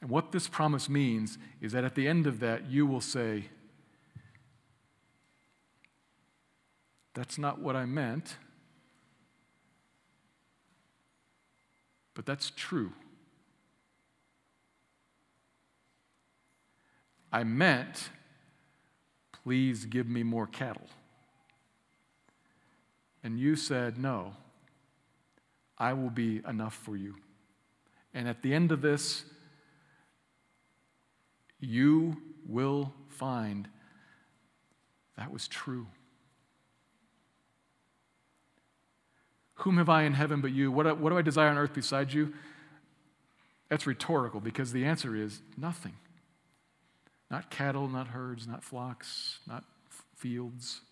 And 0.00 0.10
what 0.10 0.32
this 0.32 0.48
promise 0.48 0.88
means 0.88 1.38
is 1.60 1.70
that 1.72 1.84
at 1.84 1.94
the 1.94 2.08
end 2.08 2.26
of 2.26 2.40
that, 2.40 2.68
you 2.68 2.86
will 2.86 3.00
say, 3.00 3.44
That's 7.14 7.38
not 7.38 7.60
what 7.60 7.76
I 7.76 7.84
meant, 7.84 8.34
but 12.14 12.26
that's 12.26 12.50
true. 12.56 12.92
I 17.34 17.42
meant, 17.42 18.10
please 19.42 19.86
give 19.86 20.06
me 20.08 20.22
more 20.22 20.46
cattle. 20.46 20.86
And 23.24 23.40
you 23.40 23.56
said, 23.56 23.98
no, 23.98 24.34
I 25.76 25.94
will 25.94 26.10
be 26.10 26.42
enough 26.48 26.74
for 26.74 26.96
you. 26.96 27.16
And 28.14 28.28
at 28.28 28.42
the 28.42 28.54
end 28.54 28.70
of 28.70 28.82
this, 28.82 29.24
you 31.58 32.18
will 32.46 32.92
find 33.08 33.66
that 35.16 35.32
was 35.32 35.48
true. 35.48 35.88
Whom 39.54 39.78
have 39.78 39.88
I 39.88 40.04
in 40.04 40.12
heaven 40.12 40.40
but 40.40 40.52
you? 40.52 40.70
What, 40.70 40.98
what 41.00 41.10
do 41.10 41.18
I 41.18 41.22
desire 41.22 41.48
on 41.48 41.58
earth 41.58 41.74
besides 41.74 42.14
you? 42.14 42.32
That's 43.68 43.88
rhetorical 43.88 44.38
because 44.38 44.70
the 44.70 44.84
answer 44.84 45.16
is 45.16 45.42
nothing. 45.56 45.94
Not 47.34 47.50
cattle, 47.50 47.88
not 47.88 48.06
herds, 48.06 48.46
not 48.46 48.62
flocks, 48.62 49.40
not 49.44 49.64
fields. 50.14 50.82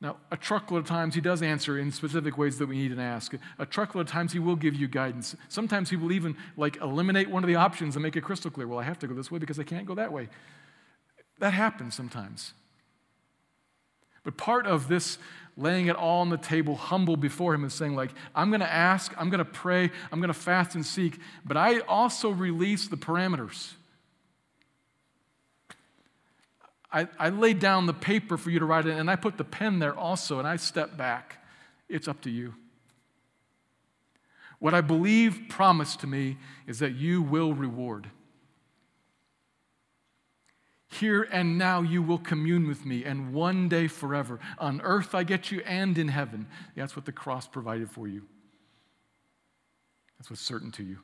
Now, 0.00 0.16
a 0.32 0.36
truckload 0.36 0.80
of 0.80 0.88
times 0.88 1.14
he 1.14 1.20
does 1.20 1.42
answer 1.42 1.78
in 1.78 1.92
specific 1.92 2.36
ways 2.36 2.58
that 2.58 2.66
we 2.66 2.76
need 2.76 2.88
to 2.92 3.00
ask. 3.00 3.34
A 3.60 3.64
truckload 3.64 4.08
of 4.08 4.12
times 4.12 4.32
he 4.32 4.40
will 4.40 4.56
give 4.56 4.74
you 4.74 4.88
guidance. 4.88 5.36
Sometimes 5.48 5.90
he 5.90 5.94
will 5.94 6.10
even 6.10 6.36
like 6.56 6.76
eliminate 6.78 7.30
one 7.30 7.44
of 7.44 7.46
the 7.46 7.54
options 7.54 7.94
and 7.94 8.02
make 8.02 8.16
it 8.16 8.22
crystal 8.22 8.50
clear. 8.50 8.66
Well, 8.66 8.80
I 8.80 8.82
have 8.82 8.98
to 8.98 9.06
go 9.06 9.14
this 9.14 9.30
way 9.30 9.38
because 9.38 9.60
I 9.60 9.62
can't 9.62 9.86
go 9.86 9.94
that 9.94 10.10
way. 10.10 10.28
That 11.38 11.52
happens 11.52 11.94
sometimes. 11.94 12.52
But 14.24 14.36
part 14.36 14.66
of 14.66 14.88
this 14.88 15.18
laying 15.56 15.86
it 15.86 15.96
all 15.96 16.20
on 16.20 16.30
the 16.30 16.36
table, 16.36 16.74
humble 16.74 17.16
before 17.16 17.54
him, 17.54 17.62
and 17.62 17.72
saying, 17.72 17.94
like, 17.94 18.10
I'm 18.34 18.50
going 18.50 18.60
to 18.60 18.72
ask, 18.72 19.14
I'm 19.16 19.30
going 19.30 19.38
to 19.38 19.44
pray, 19.44 19.90
I'm 20.10 20.20
going 20.20 20.28
to 20.28 20.34
fast 20.34 20.74
and 20.74 20.84
seek, 20.84 21.18
but 21.44 21.56
I 21.56 21.80
also 21.80 22.30
release 22.30 22.88
the 22.88 22.96
parameters. 22.96 23.72
I, 26.92 27.08
I 27.18 27.28
laid 27.30 27.58
down 27.58 27.86
the 27.86 27.94
paper 27.94 28.36
for 28.36 28.50
you 28.50 28.58
to 28.60 28.64
write 28.64 28.86
it, 28.86 28.96
and 28.96 29.10
I 29.10 29.16
put 29.16 29.36
the 29.36 29.44
pen 29.44 29.80
there 29.80 29.96
also, 29.96 30.38
and 30.38 30.46
I 30.46 30.56
step 30.56 30.96
back. 30.96 31.44
It's 31.88 32.08
up 32.08 32.20
to 32.22 32.30
you. 32.30 32.54
What 34.60 34.74
I 34.74 34.80
believe 34.80 35.42
promised 35.48 36.00
to 36.00 36.06
me 36.06 36.38
is 36.66 36.78
that 36.78 36.94
you 36.94 37.20
will 37.20 37.52
reward. 37.52 38.08
Here 41.00 41.22
and 41.22 41.58
now 41.58 41.82
you 41.82 42.02
will 42.02 42.18
commune 42.18 42.68
with 42.68 42.84
me, 42.84 43.04
and 43.04 43.32
one 43.32 43.68
day 43.68 43.88
forever. 43.88 44.38
On 44.58 44.80
earth 44.82 45.14
I 45.14 45.24
get 45.24 45.50
you, 45.50 45.60
and 45.66 45.96
in 45.98 46.08
heaven. 46.08 46.46
That's 46.76 46.96
what 46.96 47.04
the 47.04 47.12
cross 47.12 47.46
provided 47.46 47.90
for 47.90 48.06
you. 48.06 48.22
That's 50.18 50.30
what's 50.30 50.42
certain 50.42 50.70
to 50.72 50.82
you 50.82 50.98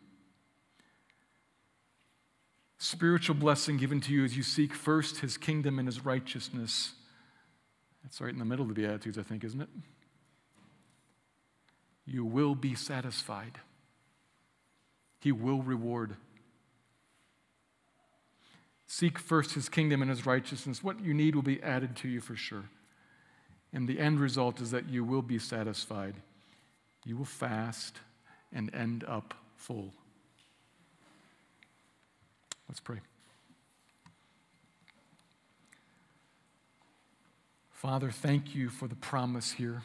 spiritual 2.80 3.34
blessing 3.34 3.76
given 3.76 4.00
to 4.00 4.12
you 4.12 4.24
as 4.24 4.36
you 4.36 4.42
seek 4.42 4.74
first 4.74 5.18
his 5.18 5.36
kingdom 5.36 5.78
and 5.78 5.86
his 5.86 6.04
righteousness. 6.04 6.94
That's 8.02 8.20
right 8.22 8.32
in 8.32 8.38
the 8.38 8.44
middle 8.46 8.62
of 8.64 8.74
the 8.74 8.74
Beatitudes, 8.74 9.18
I 9.18 9.22
think, 9.22 9.44
isn't 9.44 9.60
it? 9.60 9.68
You 12.06 12.24
will 12.24 12.54
be 12.54 12.74
satisfied, 12.74 13.60
he 15.20 15.30
will 15.30 15.62
reward. 15.62 16.16
Seek 18.92 19.20
first 19.20 19.52
his 19.52 19.68
kingdom 19.68 20.02
and 20.02 20.10
his 20.10 20.26
righteousness. 20.26 20.82
What 20.82 20.98
you 20.98 21.14
need 21.14 21.36
will 21.36 21.42
be 21.42 21.62
added 21.62 21.94
to 21.98 22.08
you 22.08 22.20
for 22.20 22.34
sure. 22.34 22.64
And 23.72 23.86
the 23.86 24.00
end 24.00 24.18
result 24.18 24.60
is 24.60 24.72
that 24.72 24.88
you 24.88 25.04
will 25.04 25.22
be 25.22 25.38
satisfied. 25.38 26.16
You 27.04 27.16
will 27.16 27.24
fast 27.24 27.98
and 28.52 28.74
end 28.74 29.04
up 29.06 29.32
full. 29.54 29.92
Let's 32.68 32.80
pray. 32.80 32.98
Father, 37.70 38.10
thank 38.10 38.56
you 38.56 38.70
for 38.70 38.88
the 38.88 38.96
promise 38.96 39.52
here. 39.52 39.84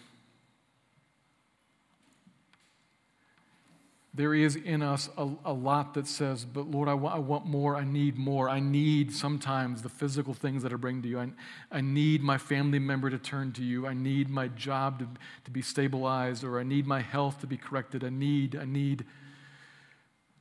There 4.15 4.33
is 4.33 4.55
in 4.55 4.81
us 4.81 5.09
a, 5.17 5.29
a 5.43 5.51
lot 5.51 5.93
that 5.95 6.07
says, 6.07 6.45
but 6.45 6.71
Lord, 6.71 6.87
I, 6.87 6.93
I 6.93 7.19
want 7.19 7.45
more. 7.45 7.75
I 7.75 7.83
need 7.83 8.17
more. 8.17 8.49
I 8.49 8.61
need 8.61 9.13
sometimes 9.13 9.81
the 9.81 9.89
physical 9.89 10.33
things 10.33 10.63
that 10.63 10.71
I 10.71 10.77
bring 10.77 11.01
to 11.01 11.09
you. 11.09 11.19
I, 11.19 11.31
I 11.69 11.81
need 11.81 12.23
my 12.23 12.37
family 12.37 12.79
member 12.79 13.09
to 13.09 13.17
turn 13.17 13.51
to 13.53 13.63
you. 13.63 13.85
I 13.85 13.93
need 13.93 14.29
my 14.29 14.47
job 14.47 14.99
to, 14.99 15.07
to 15.43 15.51
be 15.51 15.61
stabilized, 15.61 16.45
or 16.45 16.61
I 16.61 16.63
need 16.63 16.87
my 16.87 17.01
health 17.01 17.41
to 17.41 17.47
be 17.47 17.57
corrected. 17.57 18.05
I 18.05 18.09
need, 18.09 18.55
I 18.55 18.63
need. 18.63 19.03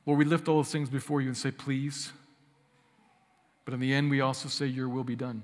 Lord, 0.05 0.19
we 0.19 0.25
lift 0.25 0.47
all 0.47 0.55
those 0.55 0.71
things 0.71 0.89
before 0.89 1.19
you 1.19 1.27
and 1.27 1.37
say, 1.37 1.51
please. 1.51 2.13
But 3.65 3.73
in 3.73 3.81
the 3.81 3.93
end, 3.93 4.09
we 4.09 4.21
also 4.21 4.47
say, 4.47 4.67
Your 4.67 4.87
will 4.87 5.03
be 5.03 5.17
done. 5.17 5.43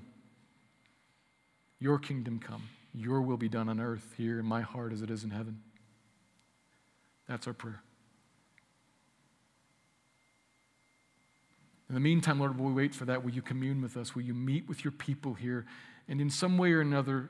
Your 1.80 1.98
kingdom 1.98 2.38
come. 2.38 2.62
Your 2.94 3.20
will 3.20 3.36
be 3.36 3.48
done 3.48 3.68
on 3.68 3.78
earth, 3.78 4.14
here 4.16 4.38
in 4.38 4.46
my 4.46 4.62
heart 4.62 4.92
as 4.92 5.02
it 5.02 5.10
is 5.10 5.24
in 5.24 5.30
heaven. 5.30 5.60
That's 7.28 7.46
our 7.46 7.52
prayer. 7.52 7.82
In 11.92 11.94
the 11.94 12.00
meantime, 12.00 12.40
Lord, 12.40 12.58
will 12.58 12.68
we 12.68 12.72
wait 12.72 12.94
for 12.94 13.04
that, 13.04 13.22
will 13.22 13.32
you 13.32 13.42
commune 13.42 13.82
with 13.82 13.98
us? 13.98 14.14
Will 14.14 14.22
you 14.22 14.32
meet 14.32 14.66
with 14.66 14.82
your 14.82 14.92
people 14.92 15.34
here? 15.34 15.66
And 16.08 16.22
in 16.22 16.30
some 16.30 16.56
way 16.56 16.72
or 16.72 16.80
another, 16.80 17.28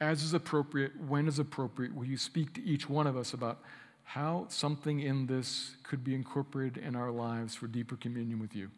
as 0.00 0.24
is 0.24 0.34
appropriate, 0.34 1.00
when 1.06 1.28
is 1.28 1.38
appropriate, 1.38 1.94
will 1.94 2.04
you 2.04 2.16
speak 2.16 2.52
to 2.54 2.64
each 2.64 2.88
one 2.90 3.06
of 3.06 3.16
us 3.16 3.34
about 3.34 3.60
how 4.02 4.46
something 4.48 4.98
in 4.98 5.28
this 5.28 5.76
could 5.84 6.02
be 6.02 6.16
incorporated 6.16 6.82
in 6.82 6.96
our 6.96 7.12
lives 7.12 7.54
for 7.54 7.68
deeper 7.68 7.94
communion 7.94 8.40
with 8.40 8.52
you? 8.52 8.72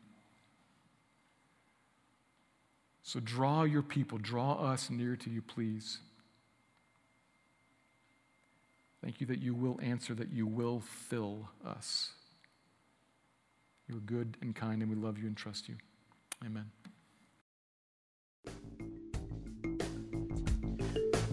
So 3.03 3.20
draw 3.20 3.62
your 3.62 3.80
people, 3.80 4.18
draw 4.18 4.53
us 4.53 4.90
near 4.90 5.16
to 5.16 5.30
you, 5.30 5.40
please. 5.40 5.96
Thank 9.03 9.22
you 9.22 9.26
that 9.28 9.40
you 9.40 9.55
will 9.55 9.80
answer, 9.82 10.12
that 10.12 10.30
you 10.30 10.46
will 10.46 10.80
fill 10.80 11.48
us. 11.64 12.11
You're 13.91 14.01
good 14.01 14.36
and 14.41 14.55
kind, 14.55 14.80
and 14.82 14.91
we 14.91 14.97
love 14.97 15.18
you 15.18 15.26
and 15.26 15.36
trust 15.36 15.68
you. 15.68 15.74
Amen. 16.47 16.70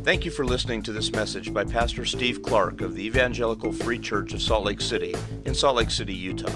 Thank 0.03 0.25
you 0.25 0.31
for 0.31 0.43
listening 0.43 0.81
to 0.83 0.91
this 0.91 1.11
message 1.11 1.53
by 1.53 1.63
Pastor 1.65 2.03
Steve 2.03 2.41
Clark 2.41 2.81
of 2.81 2.95
the 2.95 3.05
Evangelical 3.05 3.71
Free 3.71 3.99
Church 3.99 4.33
of 4.33 4.41
Salt 4.41 4.65
Lake 4.65 4.81
City 4.81 5.13
in 5.45 5.53
Salt 5.53 5.75
Lake 5.75 5.91
City, 5.91 6.15
Utah. 6.15 6.51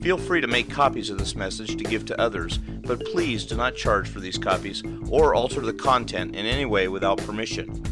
Feel 0.00 0.16
free 0.16 0.40
to 0.40 0.46
make 0.46 0.70
copies 0.70 1.10
of 1.10 1.18
this 1.18 1.34
message 1.34 1.76
to 1.76 1.84
give 1.84 2.06
to 2.06 2.18
others, 2.18 2.56
but 2.56 3.04
please 3.04 3.44
do 3.44 3.54
not 3.54 3.76
charge 3.76 4.08
for 4.08 4.20
these 4.20 4.38
copies 4.38 4.82
or 5.10 5.34
alter 5.34 5.60
the 5.60 5.74
content 5.74 6.36
in 6.36 6.46
any 6.46 6.64
way 6.64 6.88
without 6.88 7.18
permission. 7.18 7.82